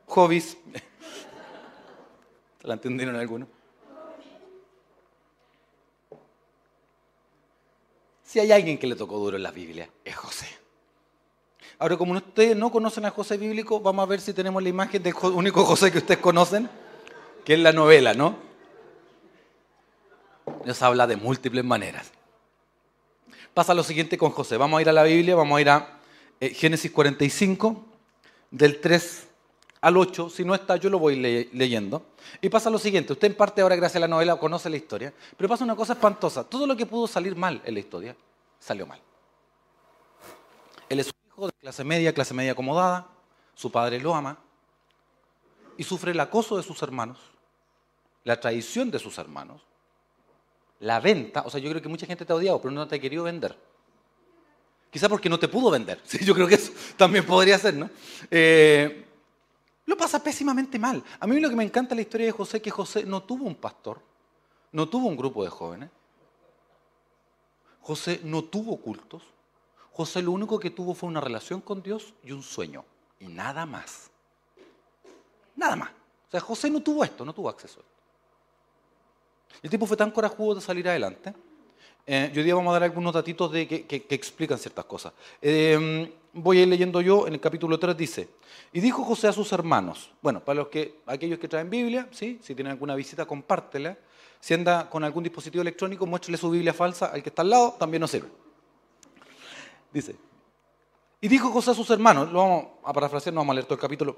hobbies, 0.06 0.56
¿la 2.62 2.74
entendieron 2.74 3.16
algunos? 3.16 3.48
Si 8.24 8.38
hay 8.38 8.52
alguien 8.52 8.76
que 8.76 8.86
le 8.86 8.94
tocó 8.94 9.18
duro 9.18 9.38
en 9.38 9.42
la 9.42 9.50
Biblia, 9.50 9.88
es 10.04 10.14
José. 10.14 10.57
Ahora, 11.80 11.96
como 11.96 12.14
ustedes 12.14 12.56
no 12.56 12.72
conocen 12.72 13.04
a 13.04 13.10
José 13.10 13.36
bíblico, 13.36 13.78
vamos 13.78 14.02
a 14.02 14.06
ver 14.06 14.20
si 14.20 14.32
tenemos 14.32 14.60
la 14.60 14.68
imagen 14.68 15.00
del 15.00 15.14
único 15.32 15.64
José 15.64 15.92
que 15.92 15.98
ustedes 15.98 16.18
conocen, 16.18 16.68
que 17.44 17.54
es 17.54 17.60
la 17.60 17.72
novela, 17.72 18.14
¿no? 18.14 18.36
Nos 20.64 20.82
habla 20.82 21.06
de 21.06 21.16
múltiples 21.16 21.64
maneras. 21.64 22.10
Pasa 23.54 23.74
lo 23.74 23.84
siguiente 23.84 24.18
con 24.18 24.30
José. 24.30 24.56
Vamos 24.56 24.78
a 24.78 24.82
ir 24.82 24.88
a 24.88 24.92
la 24.92 25.04
Biblia, 25.04 25.36
vamos 25.36 25.56
a 25.56 25.60
ir 25.60 25.70
a 25.70 26.00
eh, 26.40 26.48
Génesis 26.50 26.90
45, 26.90 27.84
del 28.50 28.80
3 28.80 29.28
al 29.80 29.96
8. 29.96 30.30
Si 30.30 30.44
no 30.44 30.56
está, 30.56 30.74
yo 30.76 30.90
lo 30.90 30.98
voy 30.98 31.14
leyendo. 31.52 32.06
Y 32.40 32.48
pasa 32.48 32.70
lo 32.70 32.78
siguiente, 32.78 33.12
usted 33.12 33.28
en 33.28 33.36
parte 33.36 33.62
ahora 33.62 33.76
gracias 33.76 33.96
a 33.96 34.00
la 34.00 34.08
novela 34.08 34.34
conoce 34.36 34.68
la 34.68 34.76
historia, 34.76 35.12
pero 35.36 35.48
pasa 35.48 35.62
una 35.62 35.76
cosa 35.76 35.92
espantosa. 35.92 36.42
Todo 36.42 36.66
lo 36.66 36.76
que 36.76 36.86
pudo 36.86 37.06
salir 37.06 37.36
mal 37.36 37.62
en 37.64 37.74
la 37.74 37.80
historia, 37.80 38.16
salió 38.58 38.84
mal. 38.84 39.00
Él 40.88 41.00
es 41.00 41.12
clase 41.60 41.84
media, 41.84 42.12
clase 42.12 42.34
media 42.34 42.52
acomodada, 42.52 43.06
su 43.54 43.70
padre 43.70 44.00
lo 44.00 44.14
ama 44.14 44.38
y 45.76 45.84
sufre 45.84 46.12
el 46.12 46.20
acoso 46.20 46.56
de 46.56 46.62
sus 46.62 46.82
hermanos, 46.82 47.18
la 48.24 48.40
traición 48.40 48.90
de 48.90 48.98
sus 48.98 49.18
hermanos, 49.18 49.62
la 50.80 51.00
venta, 51.00 51.42
o 51.42 51.50
sea, 51.50 51.60
yo 51.60 51.70
creo 51.70 51.82
que 51.82 51.88
mucha 51.88 52.06
gente 52.06 52.24
te 52.24 52.32
ha 52.32 52.36
odiado, 52.36 52.60
pero 52.60 52.72
no 52.72 52.86
te 52.86 52.96
ha 52.96 53.00
querido 53.00 53.24
vender. 53.24 53.56
Quizá 54.90 55.08
porque 55.08 55.28
no 55.28 55.38
te 55.38 55.48
pudo 55.48 55.70
vender. 55.70 56.00
Yo 56.24 56.34
creo 56.34 56.48
que 56.48 56.54
eso 56.54 56.72
también 56.96 57.26
podría 57.26 57.58
ser, 57.58 57.74
¿no? 57.74 57.90
Eh, 58.30 59.04
lo 59.84 59.96
pasa 59.96 60.22
pésimamente 60.22 60.78
mal. 60.78 61.02
A 61.20 61.26
mí 61.26 61.38
lo 61.40 61.50
que 61.50 61.56
me 61.56 61.64
encanta 61.64 61.94
la 61.94 62.00
historia 62.00 62.26
de 62.26 62.32
José 62.32 62.56
es 62.58 62.62
que 62.62 62.70
José 62.70 63.04
no 63.04 63.22
tuvo 63.22 63.44
un 63.44 63.54
pastor, 63.54 64.00
no 64.72 64.88
tuvo 64.88 65.08
un 65.08 65.16
grupo 65.16 65.44
de 65.44 65.50
jóvenes. 65.50 65.90
José 67.82 68.20
no 68.24 68.44
tuvo 68.44 68.76
cultos. 68.78 69.22
José 69.98 70.22
lo 70.22 70.30
único 70.30 70.60
que 70.60 70.70
tuvo 70.70 70.94
fue 70.94 71.08
una 71.08 71.20
relación 71.20 71.60
con 71.60 71.82
Dios 71.82 72.14
y 72.22 72.30
un 72.30 72.40
sueño. 72.40 72.84
Y 73.18 73.26
nada 73.26 73.66
más. 73.66 74.08
Nada 75.56 75.74
más. 75.74 75.90
O 75.90 76.30
sea, 76.30 76.38
José 76.38 76.70
no 76.70 76.80
tuvo 76.80 77.02
esto, 77.02 77.24
no 77.24 77.32
tuvo 77.32 77.48
acceso 77.48 77.80
a 77.80 77.82
esto. 77.82 79.58
El 79.60 79.68
tipo 79.70 79.86
fue 79.86 79.96
tan 79.96 80.12
corajudo 80.12 80.54
de 80.54 80.60
salir 80.60 80.88
adelante. 80.88 81.34
Eh, 82.06 82.32
hoy 82.32 82.44
día 82.44 82.54
vamos 82.54 82.70
a 82.70 82.74
dar 82.74 82.84
algunos 82.84 83.12
datitos 83.12 83.50
de 83.50 83.66
que, 83.66 84.06
explican 84.10 84.56
ciertas 84.56 84.84
cosas. 84.84 85.12
Eh, 85.42 86.12
voy 86.32 86.60
a 86.60 86.62
ir 86.62 86.68
leyendo 86.68 87.00
yo, 87.00 87.26
en 87.26 87.34
el 87.34 87.40
capítulo 87.40 87.76
3 87.76 87.96
dice, 87.96 88.28
y 88.72 88.78
dijo 88.78 89.02
José 89.02 89.26
a 89.26 89.32
sus 89.32 89.50
hermanos, 89.50 90.12
bueno, 90.22 90.44
para 90.44 90.60
los 90.60 90.68
que, 90.68 91.00
aquellos 91.06 91.40
que 91.40 91.48
traen 91.48 91.68
Biblia, 91.68 92.06
¿sí? 92.12 92.38
si 92.40 92.54
tienen 92.54 92.70
alguna 92.70 92.94
visita, 92.94 93.26
compártela. 93.26 93.98
Si 94.38 94.54
anda 94.54 94.88
con 94.88 95.02
algún 95.02 95.24
dispositivo 95.24 95.62
electrónico, 95.62 96.06
muéstrele 96.06 96.38
su 96.38 96.50
Biblia 96.50 96.72
falsa 96.72 97.06
al 97.06 97.20
que 97.20 97.30
está 97.30 97.42
al 97.42 97.50
lado, 97.50 97.74
también 97.80 98.00
nos 98.00 98.12
sirve. 98.12 98.28
Dice, 99.92 100.16
y 101.20 101.28
dijo 101.28 101.50
José 101.50 101.72
a 101.72 101.74
sus 101.74 101.90
hermanos, 101.90 102.30
lo 102.30 102.38
vamos 102.38 102.64
a 102.84 102.92
parafrasear, 102.92 103.34
no 103.34 103.40
vamos 103.40 103.52
a 103.52 103.54
leer 103.54 103.66
todo 103.66 103.74
el 103.74 103.80
capítulo, 103.80 104.16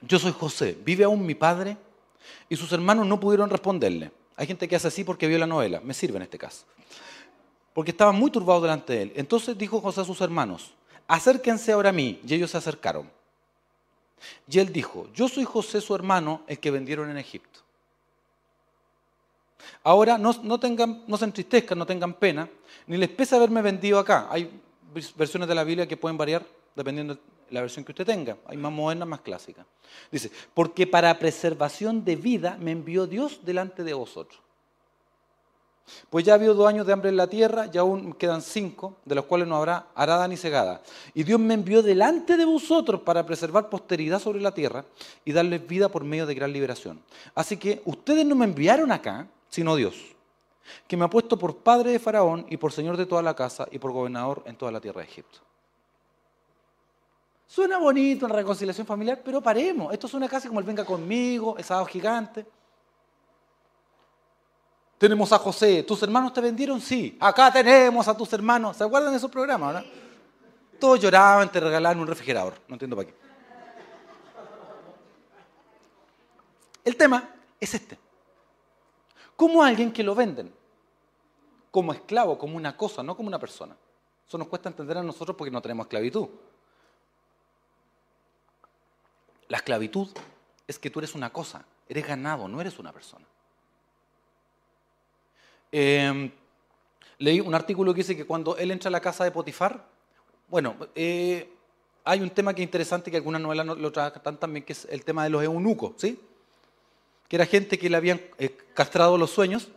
yo 0.00 0.18
soy 0.18 0.32
José, 0.32 0.76
¿vive 0.84 1.04
aún 1.04 1.24
mi 1.24 1.34
padre? 1.34 1.76
Y 2.48 2.56
sus 2.56 2.72
hermanos 2.72 3.06
no 3.06 3.18
pudieron 3.18 3.50
responderle. 3.50 4.12
Hay 4.36 4.46
gente 4.46 4.68
que 4.68 4.76
hace 4.76 4.88
así 4.88 5.02
porque 5.02 5.26
vio 5.26 5.38
la 5.38 5.46
novela, 5.46 5.80
me 5.80 5.94
sirve 5.94 6.16
en 6.16 6.22
este 6.22 6.38
caso. 6.38 6.64
Porque 7.74 7.90
estaban 7.90 8.16
muy 8.16 8.30
turbados 8.30 8.62
delante 8.62 8.92
de 8.92 9.02
él. 9.02 9.12
Entonces 9.16 9.58
dijo 9.58 9.80
José 9.80 10.02
a 10.02 10.04
sus 10.04 10.20
hermanos, 10.20 10.74
acérquense 11.08 11.72
ahora 11.72 11.90
a 11.90 11.92
mí. 11.92 12.20
Y 12.24 12.34
ellos 12.34 12.50
se 12.50 12.58
acercaron. 12.58 13.10
Y 14.48 14.58
él 14.58 14.72
dijo, 14.72 15.08
yo 15.14 15.28
soy 15.28 15.44
José 15.44 15.80
su 15.80 15.94
hermano, 15.94 16.42
el 16.46 16.58
que 16.58 16.70
vendieron 16.70 17.10
en 17.10 17.18
Egipto. 17.18 17.60
Ahora 19.82 20.18
no, 20.18 20.32
no, 20.42 20.58
tengan, 20.60 21.04
no 21.06 21.16
se 21.16 21.24
entristezcan, 21.24 21.78
no 21.78 21.86
tengan 21.86 22.14
pena, 22.14 22.48
ni 22.86 22.96
les 22.96 23.08
pese 23.08 23.36
haberme 23.36 23.62
vendido 23.62 23.98
acá. 23.98 24.28
Hay 24.30 24.50
versiones 25.16 25.48
de 25.48 25.54
la 25.54 25.64
Biblia 25.64 25.86
que 25.86 25.96
pueden 25.96 26.18
variar 26.18 26.44
dependiendo 26.74 27.14
de 27.14 27.20
la 27.50 27.60
versión 27.60 27.84
que 27.84 27.92
usted 27.92 28.06
tenga. 28.06 28.36
Hay 28.46 28.56
más 28.56 28.72
modernas, 28.72 29.08
más 29.08 29.20
clásicas. 29.20 29.66
Dice, 30.10 30.30
porque 30.54 30.86
para 30.86 31.18
preservación 31.18 32.04
de 32.04 32.16
vida 32.16 32.56
me 32.60 32.72
envió 32.72 33.06
Dios 33.06 33.40
delante 33.44 33.82
de 33.84 33.94
vosotros. 33.94 34.40
Pues 36.10 36.24
ya 36.24 36.32
ha 36.32 36.36
habido 36.36 36.54
dos 36.54 36.68
años 36.68 36.86
de 36.86 36.92
hambre 36.92 37.08
en 37.08 37.16
la 37.16 37.28
tierra 37.28 37.70
y 37.72 37.78
aún 37.78 38.12
quedan 38.12 38.42
cinco, 38.42 38.96
de 39.04 39.14
los 39.14 39.24
cuales 39.24 39.48
no 39.48 39.56
habrá 39.56 39.86
arada 39.94 40.28
ni 40.28 40.36
cegada. 40.36 40.82
Y 41.14 41.22
Dios 41.22 41.40
me 41.40 41.54
envió 41.54 41.82
delante 41.82 42.36
de 42.36 42.44
vosotros 42.44 43.00
para 43.00 43.24
preservar 43.24 43.68
posteridad 43.68 44.20
sobre 44.20 44.40
la 44.40 44.52
tierra 44.52 44.84
y 45.24 45.32
darles 45.32 45.66
vida 45.66 45.88
por 45.88 46.04
medio 46.04 46.26
de 46.26 46.34
gran 46.34 46.52
liberación. 46.52 47.00
Así 47.34 47.56
que 47.56 47.82
ustedes 47.84 48.26
no 48.26 48.34
me 48.34 48.44
enviaron 48.44 48.92
acá, 48.92 49.26
sino 49.48 49.76
Dios, 49.76 49.94
que 50.86 50.96
me 50.96 51.04
ha 51.04 51.10
puesto 51.10 51.38
por 51.38 51.56
padre 51.58 51.92
de 51.92 51.98
Faraón 51.98 52.46
y 52.48 52.56
por 52.56 52.72
señor 52.72 52.96
de 52.96 53.06
toda 53.06 53.22
la 53.22 53.34
casa 53.34 53.66
y 53.70 53.78
por 53.78 53.92
gobernador 53.92 54.42
en 54.46 54.56
toda 54.56 54.72
la 54.72 54.80
tierra 54.80 55.00
de 55.00 55.06
Egipto. 55.06 55.38
Suena 57.46 57.78
bonito 57.78 58.26
una 58.26 58.34
reconciliación 58.34 58.86
familiar, 58.86 59.20
pero 59.24 59.40
paremos. 59.40 59.92
Esto 59.92 60.06
suena 60.06 60.28
casi 60.28 60.48
como 60.48 60.60
el 60.60 60.66
venga 60.66 60.84
conmigo, 60.84 61.56
el 61.56 61.64
sábado 61.64 61.86
gigante. 61.86 62.46
Tenemos 64.98 65.32
a 65.32 65.38
José. 65.38 65.82
¿Tus 65.84 66.02
hermanos 66.02 66.32
te 66.32 66.40
vendieron? 66.40 66.80
Sí. 66.80 67.16
Acá 67.18 67.50
tenemos 67.52 68.06
a 68.06 68.16
tus 68.16 68.30
hermanos. 68.32 68.76
¿Se 68.76 68.84
acuerdan 68.84 69.12
de 69.12 69.16
esos 69.16 69.30
programas, 69.30 69.74
no? 69.74 69.90
Todos 70.78 71.00
lloraban, 71.00 71.50
te 71.50 71.58
regalaban 71.60 71.98
un 72.00 72.06
refrigerador. 72.06 72.54
No 72.68 72.74
entiendo 72.74 72.96
para 72.96 73.08
qué. 73.08 73.14
El 76.84 76.96
tema 76.96 77.34
es 77.60 77.74
este. 77.74 77.98
¿Cómo 79.36 79.62
alguien 79.62 79.92
que 79.92 80.02
lo 80.02 80.14
venden? 80.14 80.52
Como 81.78 81.92
esclavo, 81.92 82.36
como 82.36 82.56
una 82.56 82.76
cosa, 82.76 83.04
no 83.04 83.16
como 83.16 83.28
una 83.28 83.38
persona. 83.38 83.76
Eso 84.26 84.36
nos 84.36 84.48
cuesta 84.48 84.68
entender 84.68 84.98
a 84.98 85.02
nosotros 85.04 85.36
porque 85.36 85.52
no 85.52 85.62
tenemos 85.62 85.84
esclavitud. 85.84 86.26
La 89.46 89.58
esclavitud 89.58 90.08
es 90.66 90.76
que 90.76 90.90
tú 90.90 90.98
eres 90.98 91.14
una 91.14 91.30
cosa, 91.30 91.64
eres 91.88 92.04
ganado, 92.04 92.48
no 92.48 92.60
eres 92.60 92.80
una 92.80 92.92
persona. 92.92 93.24
Em, 95.70 96.32
leí 97.18 97.38
un 97.38 97.54
artículo 97.54 97.94
que 97.94 97.98
dice 97.98 98.16
que 98.16 98.26
cuando 98.26 98.56
él 98.56 98.72
entra 98.72 98.88
a 98.88 98.90
la 98.90 99.00
casa 99.00 99.22
de 99.22 99.30
Potifar, 99.30 99.86
bueno, 100.48 100.74
eh, 100.96 101.48
hay 102.02 102.20
un 102.22 102.30
tema 102.30 102.54
que 102.54 102.62
es 102.62 102.66
interesante 102.66 103.08
que 103.08 103.18
algunas 103.18 103.40
novelas 103.40 103.64
lo 103.64 103.92
tratan 103.92 104.36
también, 104.36 104.64
que 104.64 104.72
es 104.72 104.84
el 104.90 105.04
tema 105.04 105.22
de 105.22 105.30
los 105.30 105.44
eunucos, 105.44 105.92
¿sí? 105.96 106.18
Que 107.28 107.36
era 107.36 107.46
gente 107.46 107.78
que 107.78 107.88
le 107.88 107.96
habían 107.96 108.20
eh, 108.36 108.50
castrado 108.74 109.16
los 109.16 109.30
sueños. 109.30 109.68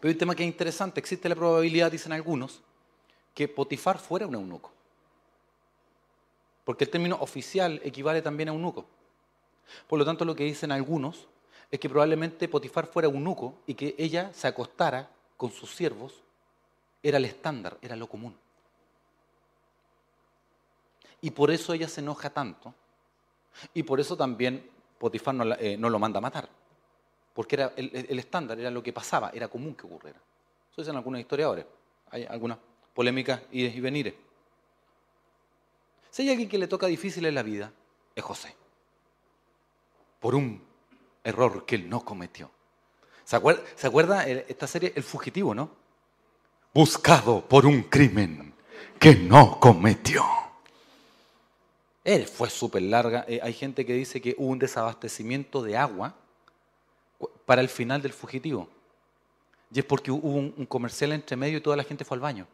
Pero 0.00 0.10
hay 0.10 0.14
un 0.14 0.18
tema 0.18 0.34
que 0.34 0.42
es 0.42 0.48
interesante, 0.48 1.00
existe 1.00 1.28
la 1.28 1.34
probabilidad, 1.34 1.90
dicen 1.90 2.12
algunos, 2.12 2.60
que 3.34 3.48
Potifar 3.48 3.98
fuera 3.98 4.26
un 4.26 4.34
eunuco. 4.34 4.72
porque 6.64 6.82
el 6.82 6.90
término 6.90 7.16
oficial 7.20 7.80
equivale 7.84 8.22
también 8.22 8.48
a 8.48 8.52
eunuco. 8.52 8.86
Por 9.86 10.00
lo 10.00 10.04
tanto, 10.04 10.24
lo 10.24 10.34
que 10.34 10.42
dicen 10.42 10.72
algunos 10.72 11.28
es 11.70 11.78
que 11.78 11.88
probablemente 11.88 12.48
Potifar 12.48 12.86
fuera 12.86 13.06
eunuco 13.06 13.54
y 13.66 13.74
que 13.74 13.94
ella 13.98 14.32
se 14.32 14.48
acostara 14.48 15.08
con 15.36 15.52
sus 15.52 15.70
siervos 15.74 16.22
era 17.04 17.18
el 17.18 17.24
estándar, 17.24 17.78
era 17.82 17.94
lo 17.94 18.08
común. 18.08 18.36
Y 21.20 21.30
por 21.30 21.52
eso 21.52 21.72
ella 21.72 21.88
se 21.88 22.00
enoja 22.00 22.30
tanto. 22.30 22.74
Y 23.72 23.84
por 23.84 24.00
eso 24.00 24.16
también 24.16 24.68
Potifar 24.98 25.34
no, 25.36 25.54
eh, 25.54 25.76
lo 25.78 25.98
manda 26.00 26.18
a 26.18 26.20
matar. 26.22 26.48
Porque 27.36 27.54
era 27.54 27.74
el, 27.76 28.18
estándar, 28.18 28.58
era 28.58 28.70
lo 28.70 28.82
que 28.82 28.94
pasaba, 28.94 29.30
era 29.34 29.46
común 29.46 29.74
que 29.74 29.86
ocurriera. 29.86 30.18
Eso 30.72 30.80
dicen 30.80 30.96
algunos 30.96 31.20
historiadores. 31.20 31.66
Hay 32.10 32.24
algunas 32.24 32.56
polémicas 32.94 33.42
y, 33.52 33.66
y 33.66 33.78
venires. 33.78 34.14
Si 36.10 36.22
hay 36.22 36.30
alguien 36.30 36.48
que 36.48 36.56
le 36.56 36.66
toca 36.66 36.86
difícil 36.86 37.26
en 37.26 37.34
la 37.34 37.42
vida, 37.42 37.70
es 38.14 38.24
José. 38.24 38.56
Por 40.18 40.34
un 40.34 40.62
error 41.22 41.66
que 41.66 41.74
él 41.74 41.90
no 41.90 42.02
cometió. 42.06 42.50
¿Se 43.22 43.36
acuerda, 43.36 43.62
¿Se 43.74 43.86
acuerda 43.86 44.26
esta 44.26 44.66
serie 44.66 44.94
El 44.96 45.02
Fugitivo, 45.02 45.54
no? 45.54 45.68
Buscado 46.72 47.46
por 47.46 47.66
un 47.66 47.82
crimen 47.82 48.54
que 48.98 49.14
no 49.14 49.60
cometió. 49.60 50.24
Él 52.02 52.26
fue 52.26 52.48
súper 52.48 52.80
larga. 52.80 53.26
Eh, 53.28 53.40
hay 53.42 53.52
gente 53.52 53.84
que 53.84 53.92
dice 53.92 54.22
que 54.22 54.34
hubo 54.38 54.52
un 54.52 54.58
desabastecimiento 54.58 55.62
de 55.62 55.76
agua 55.76 56.14
para 57.46 57.62
el 57.62 57.68
final 57.68 58.02
del 58.02 58.12
fugitivo. 58.12 58.68
Y 59.72 59.78
es 59.78 59.84
porque 59.84 60.10
hubo 60.10 60.28
un, 60.28 60.66
comercial 60.66 61.12
entre 61.12 61.36
medio 61.36 61.58
y 61.58 61.60
toda 61.60 61.76
la 61.76 61.84
gente 61.84 62.04
fue 62.04 62.16
al 62.16 62.20
baño. 62.20 62.46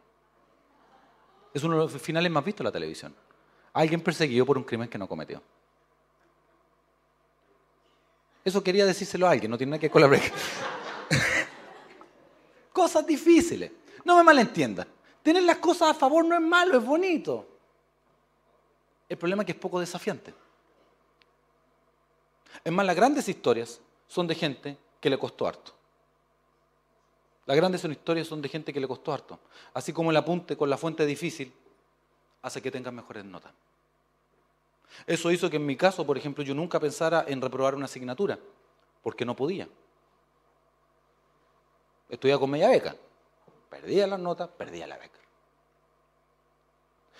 Es 1.53 1.63
uno 1.63 1.75
de 1.75 1.93
los 1.93 2.01
finales 2.01 2.31
más 2.31 2.45
vistos 2.45 2.61
en 2.61 2.65
la 2.65 2.71
televisión. 2.71 3.15
Alguien 3.73 4.01
perseguido 4.01 4.45
por 4.45 4.57
un 4.57 4.63
crimen 4.63 4.87
que 4.87 4.97
no 4.97 5.07
cometió. 5.07 5.41
Eso 8.45 8.63
quería 8.63 8.85
decírselo 8.85 9.27
a 9.27 9.31
alguien, 9.31 9.49
no 9.49 9.57
tiene 9.57 9.71
nada 9.71 9.79
que 9.79 9.87
ver 9.87 9.91
con 9.91 10.01
la 10.01 10.07
break. 10.07 10.33
cosas 12.73 13.05
difíciles. 13.05 13.71
No 14.03 14.17
me 14.17 14.23
malentiendan. 14.23 14.87
Tener 15.21 15.43
las 15.43 15.57
cosas 15.57 15.89
a 15.89 15.93
favor 15.93 16.25
no 16.25 16.35
es 16.35 16.41
malo, 16.41 16.77
es 16.77 16.83
bonito. 16.83 17.47
El 19.07 19.17
problema 19.17 19.43
es 19.43 19.45
que 19.45 19.51
es 19.53 19.57
poco 19.57 19.79
desafiante. 19.79 20.33
Es 22.63 22.71
más, 22.71 22.85
las 22.85 22.95
grandes 22.95 23.29
historias 23.29 23.79
son 24.13 24.27
de 24.27 24.35
gente 24.35 24.77
que 25.01 25.09
le 25.09 25.17
costó 25.17 25.47
harto. 25.47 25.71
Las 27.47 27.57
grandes 27.57 27.83
historias 27.83 28.27
son 28.27 28.43
de 28.43 28.47
gente 28.47 28.71
que 28.71 28.79
le 28.79 28.87
costó 28.87 29.11
harto. 29.11 29.39
Así 29.73 29.91
como 29.91 30.11
el 30.11 30.17
apunte 30.17 30.55
con 30.55 30.69
la 30.69 30.77
fuente 30.77 31.03
difícil 31.07 31.51
hace 32.43 32.61
que 32.61 32.69
tengan 32.69 32.93
mejores 32.93 33.25
notas. 33.25 33.51
Eso 35.07 35.31
hizo 35.31 35.49
que 35.49 35.55
en 35.55 35.65
mi 35.65 35.75
caso, 35.75 36.05
por 36.05 36.15
ejemplo, 36.15 36.43
yo 36.43 36.53
nunca 36.53 36.79
pensara 36.79 37.25
en 37.27 37.41
reprobar 37.41 37.73
una 37.73 37.85
asignatura, 37.85 38.37
porque 39.01 39.25
no 39.25 39.35
podía. 39.35 39.67
Estudiaba 42.07 42.39
con 42.39 42.51
media 42.51 42.69
beca. 42.69 42.95
Perdía 43.67 44.05
las 44.05 44.19
notas, 44.19 44.47
perdía 44.49 44.85
la 44.85 44.97
beca. 44.97 45.19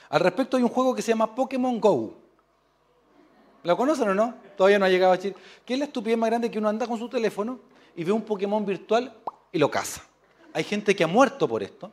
Al 0.10 0.20
respecto 0.20 0.58
hay 0.58 0.64
un 0.64 0.70
juego 0.70 0.94
que 0.94 1.02
se 1.02 1.12
llama 1.12 1.34
Pokémon 1.34 1.82
Go. 1.82 2.23
¿Lo 3.64 3.78
conocen 3.78 4.10
o 4.10 4.14
no? 4.14 4.36
Todavía 4.58 4.78
no 4.78 4.86
ha 4.86 4.90
llegado 4.90 5.14
a 5.14 5.18
Chile. 5.18 5.36
¿Qué 5.66 5.74
es 5.74 5.80
la 5.80 5.86
estupidez 5.86 6.18
más 6.18 6.30
grande 6.30 6.52
que 6.52 6.60
uno 6.60 6.70
anda 6.70 6.86
con 6.86 7.00
su 7.00 7.08
teléfono 7.08 7.60
y 7.96 8.04
ve 8.04 8.12
un 8.12 8.22
Pokémon 8.22 8.66
virtual 8.66 9.14
y 9.52 9.58
lo 9.58 9.72
caza? 9.72 10.02
Hay 10.54 10.64
gente 10.64 10.96
que 10.96 11.04
ha 11.04 11.08
muerto 11.08 11.48
por 11.48 11.64
esto. 11.64 11.92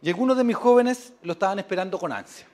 Y 0.00 0.08
algunos 0.08 0.36
de 0.36 0.44
mis 0.44 0.56
jóvenes 0.56 1.12
lo 1.22 1.32
estaban 1.32 1.58
esperando 1.58 1.98
con 1.98 2.12
ansia. 2.12 2.46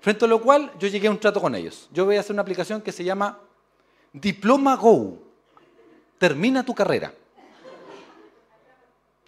Frente 0.00 0.24
a 0.24 0.28
lo 0.28 0.42
cual 0.42 0.70
yo 0.78 0.88
llegué 0.88 1.06
a 1.06 1.10
un 1.10 1.18
trato 1.18 1.40
con 1.40 1.54
ellos. 1.54 1.88
Yo 1.92 2.04
voy 2.04 2.16
a 2.16 2.20
hacer 2.20 2.32
una 2.32 2.42
aplicación 2.42 2.82
que 2.82 2.92
se 2.92 3.04
llama 3.04 3.38
Diploma 4.12 4.76
Go. 4.76 5.18
Termina 6.18 6.64
tu 6.64 6.74
carrera. 6.74 7.14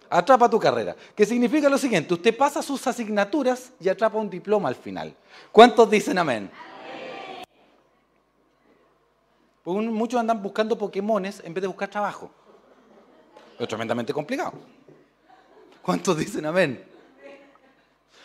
Atrapa 0.09 0.49
tu 0.49 0.59
carrera. 0.59 0.95
Que 1.15 1.25
significa 1.25 1.69
lo 1.69 1.77
siguiente, 1.77 2.13
usted 2.13 2.37
pasa 2.37 2.61
sus 2.61 2.85
asignaturas 2.85 3.71
y 3.79 3.89
atrapa 3.89 4.17
un 4.17 4.29
diploma 4.29 4.69
al 4.69 4.75
final. 4.75 5.15
¿Cuántos 5.51 5.89
dicen 5.89 6.17
amén? 6.17 6.51
Muchos 9.65 10.19
andan 10.19 10.41
buscando 10.41 10.77
Pokémones 10.77 11.41
en 11.43 11.53
vez 11.53 11.61
de 11.61 11.67
buscar 11.67 11.89
trabajo. 11.89 12.31
Es 13.57 13.67
tremendamente 13.67 14.13
complicado. 14.13 14.53
¿Cuántos 15.81 16.17
dicen 16.17 16.45
amén? 16.45 16.83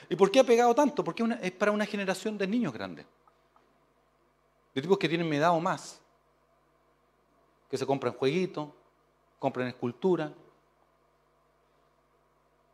¿Y 0.09 0.17
por 0.17 0.31
qué 0.31 0.41
ha 0.41 0.45
pegado 0.45 0.75
tanto? 0.75 1.05
Porque 1.05 1.25
es 1.41 1.53
para 1.53 1.71
una 1.71 1.87
generación 1.87 2.37
de 2.37 2.47
niños 2.47 2.73
grandes. 2.73 3.07
De 4.75 4.83
tipos 4.83 4.99
que 4.99 5.09
tienen 5.09 5.29
mi 5.29 5.39
o 5.41 5.61
más. 5.61 6.01
Que 7.71 7.79
se 7.79 7.87
compran 7.87 8.13
jueguitos, 8.15 8.69
compran 9.39 9.69
escultura. 9.69 10.33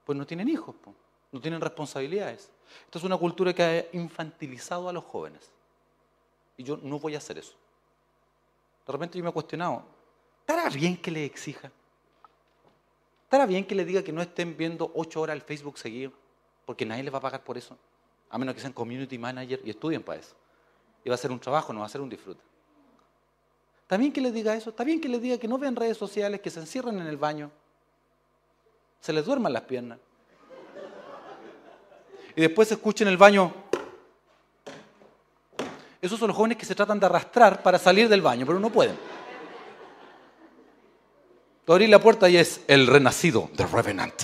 Pues 0.05 0.16
no 0.16 0.26
tienen 0.26 0.48
hijos, 0.48 0.74
no 1.31 1.40
tienen 1.40 1.61
responsabilidades. 1.61 2.50
Esta 2.85 2.98
es 2.98 3.05
una 3.05 3.16
cultura 3.16 3.52
que 3.52 3.62
ha 3.62 3.96
infantilizado 3.96 4.88
a 4.88 4.92
los 4.92 5.05
jóvenes. 5.05 5.50
Y 6.57 6.62
yo 6.62 6.79
no 6.79 6.98
voy 6.98 7.14
a 7.16 7.18
hacer 7.18 7.38
eso. 7.38 7.55
De 8.87 8.92
repente 8.92 9.18
yo 9.18 9.25
me 9.25 9.31
he 9.31 9.33
cuestionado, 9.33 9.83
¿estará 10.40 10.68
bien 10.70 10.96
que 10.96 11.11
le 11.11 11.25
exija? 11.25 11.70
¿Estará 13.25 13.44
bien 13.44 13.66
que 13.66 13.75
le 13.75 13.85
diga 13.85 14.05
que 14.05 14.12
no 14.12 14.22
estén 14.22 14.57
viendo 14.57 14.92
ocho 14.94 15.20
horas 15.20 15.35
el 15.35 15.42
Facebook 15.42 15.79
seguido? 15.79 16.12
Porque 16.64 16.87
nadie 16.87 17.03
les 17.03 17.12
va 17.12 17.18
a 17.18 17.22
pagar 17.22 17.42
por 17.42 17.59
eso. 17.59 17.77
A 18.31 18.38
menos 18.38 18.55
que 18.55 18.61
sean 18.61 18.72
community 18.72 19.18
manager 19.18 19.61
y 19.64 19.70
estudien 19.70 20.03
para 20.03 20.20
eso. 20.20 20.35
Y 21.05 21.09
va 21.09 21.16
a 21.16 21.18
ser 21.18 21.33
un 21.33 21.40
trabajo, 21.40 21.72
no 21.72 21.81
va 21.81 21.87
a 21.87 21.88
ser 21.88 22.01
un 22.01 22.09
disfrute. 22.09 22.40
¿Está 23.83 23.96
bien 23.96 24.12
que 24.12 24.20
les 24.20 24.33
diga 24.33 24.55
eso? 24.55 24.70
¿Está 24.70 24.85
bien 24.85 25.01
que 25.01 25.09
les 25.09 25.20
diga 25.20 25.38
que 25.38 25.49
no 25.49 25.59
vean 25.59 25.75
redes 25.75 25.96
sociales, 25.96 26.40
que 26.40 26.51
se 26.51 26.61
encierren 26.61 27.01
en 27.01 27.07
el 27.07 27.16
baño? 27.16 27.51
Se 29.01 29.12
les 29.12 29.25
duerman 29.25 29.53
las 29.53 29.62
piernas. 29.62 29.99
Y 32.35 32.40
después 32.40 32.68
se 32.68 32.75
escucha 32.75 33.03
en 33.03 33.09
el 33.09 33.16
baño 33.16 33.53
esos 36.00 36.18
son 36.18 36.28
los 36.28 36.37
jóvenes 36.37 36.59
que 36.59 36.66
se 36.66 36.74
tratan 36.74 37.00
de 37.00 37.06
arrastrar 37.06 37.62
para 37.62 37.78
salir 37.78 38.09
del 38.09 38.22
baño, 38.22 38.46
pero 38.46 38.59
no 38.59 38.70
pueden. 38.70 38.96
Tú 41.64 41.72
abrís 41.72 41.90
la 41.90 41.98
puerta 41.98 42.28
y 42.28 42.37
es 42.37 42.61
el 42.68 42.87
renacido, 42.87 43.50
The 43.56 43.66
Revenant. 43.66 44.22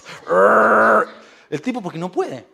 El 1.51 1.61
tipo 1.61 1.83
porque 1.83 1.99
no 1.99 2.11
puede. 2.11 2.47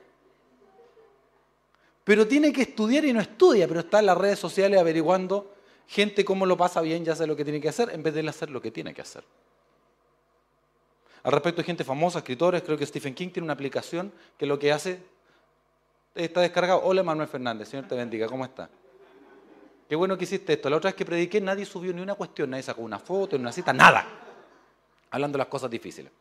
Pero 2.05 2.27
tiene 2.27 2.53
que 2.53 2.63
estudiar 2.63 3.05
y 3.05 3.13
no 3.13 3.21
estudia, 3.21 3.69
pero 3.69 3.81
está 3.81 3.99
en 3.99 4.07
las 4.07 4.17
redes 4.17 4.39
sociales 4.39 4.81
averiguando 4.81 5.55
gente 5.87 6.25
cómo 6.25 6.47
lo 6.47 6.57
pasa 6.57 6.81
bien 6.81 7.05
y 7.05 7.11
hace 7.11 7.27
lo 7.27 7.37
que 7.37 7.45
tiene 7.45 7.61
que 7.61 7.69
hacer 7.69 7.91
en 7.91 8.03
vez 8.03 8.15
de 8.15 8.21
él 8.21 8.29
hacer 8.29 8.49
lo 8.49 8.63
que 8.63 8.71
tiene 8.71 8.95
que 8.95 9.03
hacer. 9.03 9.25
Al 11.23 11.33
respecto 11.33 11.61
de 11.61 11.67
gente 11.67 11.85
famosa, 11.85 12.21
escritores, 12.21 12.63
creo 12.63 12.79
que 12.79 12.87
Stephen 12.87 13.15
King 13.15 13.29
tiene 13.29 13.45
una 13.45 13.53
aplicación 13.53 14.11
que 14.39 14.47
lo 14.47 14.59
que 14.59 14.73
hace 14.73 15.03
está 16.15 16.41
descargado. 16.41 16.81
Hola 16.83 17.03
Manuel 17.03 17.29
Fernández, 17.29 17.69
Señor 17.69 17.87
te 17.87 17.95
bendiga, 17.95 18.27
¿cómo 18.27 18.45
está? 18.47 18.71
Qué 19.89 19.97
bueno 19.97 20.19
que 20.19 20.25
hiciste 20.25 20.53
esto. 20.53 20.69
La 20.69 20.77
otra 20.77 20.89
vez 20.89 20.95
que 20.97 21.05
prediqué 21.05 21.41
nadie 21.41 21.65
subió 21.65 21.93
ni 21.93 22.03
una 22.03 22.15
cuestión, 22.15 22.51
nadie 22.51 22.63
sacó 22.63 22.83
una 22.83 22.99
foto, 22.99 23.37
ni 23.37 23.43
una 23.43 23.53
cita, 23.53 23.73
nada. 23.73 24.05
Hablando 25.11 25.37
de 25.37 25.39
las 25.39 25.49
cosas 25.49 25.71
difíciles. 25.71 26.13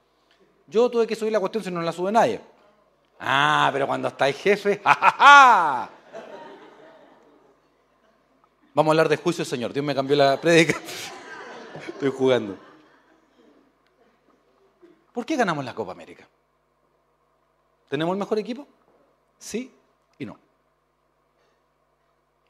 Yo 0.68 0.90
tuve 0.90 1.06
que 1.06 1.16
subir 1.16 1.34
la 1.34 1.40
cuestión 1.40 1.64
si 1.64 1.72
no 1.72 1.82
la 1.82 1.92
sube 1.92 2.12
nadie. 2.12 2.40
Ah, 3.20 3.70
pero 3.74 3.86
cuando 3.88 4.08
está 4.08 4.28
el 4.28 4.36
jefe, 4.36 4.80
¡ja, 4.86 5.90
Vamos 8.74 8.92
a 8.92 8.94
hablar 8.94 9.10
de 9.10 9.18
juicio, 9.18 9.44
Señor. 9.44 9.74
Dios 9.74 9.84
me 9.84 9.96
cambió 9.96 10.16
la 10.16 10.40
predica. 10.40 10.80
Estoy 11.88 12.12
jugando. 12.12 12.58
¿Por 15.12 15.26
qué 15.26 15.36
ganamos 15.36 15.66
la 15.66 15.74
Copa 15.74 15.92
América? 15.94 16.28
¿Tenemos 17.90 18.14
el 18.14 18.20
mejor 18.20 18.38
equipo? 18.38 18.68
Sí 19.40 19.74
y 20.20 20.26
no. 20.26 20.38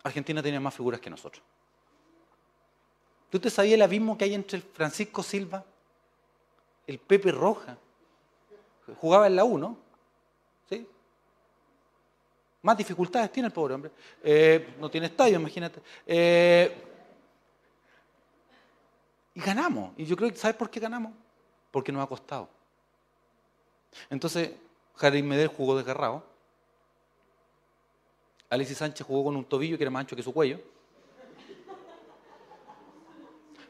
Argentina 0.08 0.42
tenía 0.42 0.60
más 0.60 0.74
figuras 0.74 1.00
que 1.00 1.10
nosotros. 1.10 1.44
¿Tú 3.30 3.40
te 3.40 3.50
sabías 3.50 3.76
el 3.76 3.82
abismo 3.82 4.18
que 4.18 4.26
hay 4.26 4.34
entre 4.34 4.62
Francisco 4.62 5.22
Silva, 5.22 5.64
el 6.86 7.00
Pepe 7.00 7.32
Roja? 7.32 7.78
Jugaba 9.00 9.28
en 9.28 9.36
la 9.36 9.44
U, 9.44 9.58
¿no? 9.58 9.78
¿Sí? 10.70 10.88
Más 12.62 12.78
dificultades 12.78 13.32
tiene 13.32 13.48
el 13.48 13.54
pobre 13.54 13.74
hombre. 13.74 13.92
Eh, 14.24 14.76
no 14.80 14.90
tiene 14.90 15.08
estadio, 15.08 15.40
imagínate. 15.40 15.82
Eh, 16.06 16.84
y 19.34 19.42
ganamos. 19.42 19.94
Y 19.98 20.06
yo 20.06 20.16
creo 20.16 20.30
que, 20.32 20.38
¿sabes 20.38 20.56
por 20.56 20.70
qué 20.70 20.80
ganamos? 20.80 21.12
Porque 21.70 21.92
nos 21.92 22.04
ha 22.04 22.08
costado. 22.08 22.50
Entonces, 24.10 24.52
Jarín 24.96 25.28
Medel 25.28 25.48
jugó 25.48 25.76
desgarrado 25.78 26.24
Alexis 28.50 28.78
Sánchez 28.78 29.06
jugó 29.06 29.26
con 29.26 29.36
un 29.36 29.46
tobillo 29.46 29.78
que 29.78 29.84
era 29.84 29.92
más 29.92 30.02
ancho 30.02 30.16
que 30.16 30.24
su 30.24 30.34
cuello. 30.34 30.60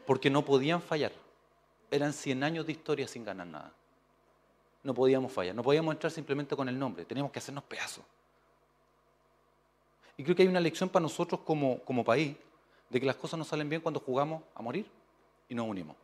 Porque 0.06 0.30
no 0.30 0.44
podían 0.44 0.80
fallar. 0.80 1.12
Eran 1.90 2.12
100 2.12 2.44
años 2.44 2.66
de 2.66 2.72
historia 2.72 3.08
sin 3.08 3.24
ganar 3.24 3.46
nada. 3.46 3.72
No 4.82 4.94
podíamos 4.94 5.32
fallar. 5.32 5.54
No 5.54 5.62
podíamos 5.62 5.92
entrar 5.92 6.10
simplemente 6.10 6.54
con 6.54 6.68
el 6.68 6.78
nombre. 6.78 7.04
Teníamos 7.04 7.32
que 7.32 7.38
hacernos 7.38 7.64
pedazos. 7.64 8.04
Y 10.16 10.24
creo 10.24 10.34
que 10.34 10.42
hay 10.42 10.48
una 10.48 10.60
lección 10.60 10.88
para 10.88 11.02
nosotros 11.02 11.40
como, 11.44 11.80
como 11.80 12.04
país 12.04 12.36
de 12.88 13.00
que 13.00 13.06
las 13.06 13.16
cosas 13.16 13.38
no 13.38 13.44
salen 13.44 13.68
bien 13.68 13.82
cuando 13.82 14.00
jugamos 14.00 14.42
a 14.54 14.62
morir 14.62 14.86
y 15.48 15.54
nos 15.54 15.66
unimos. 15.66 15.96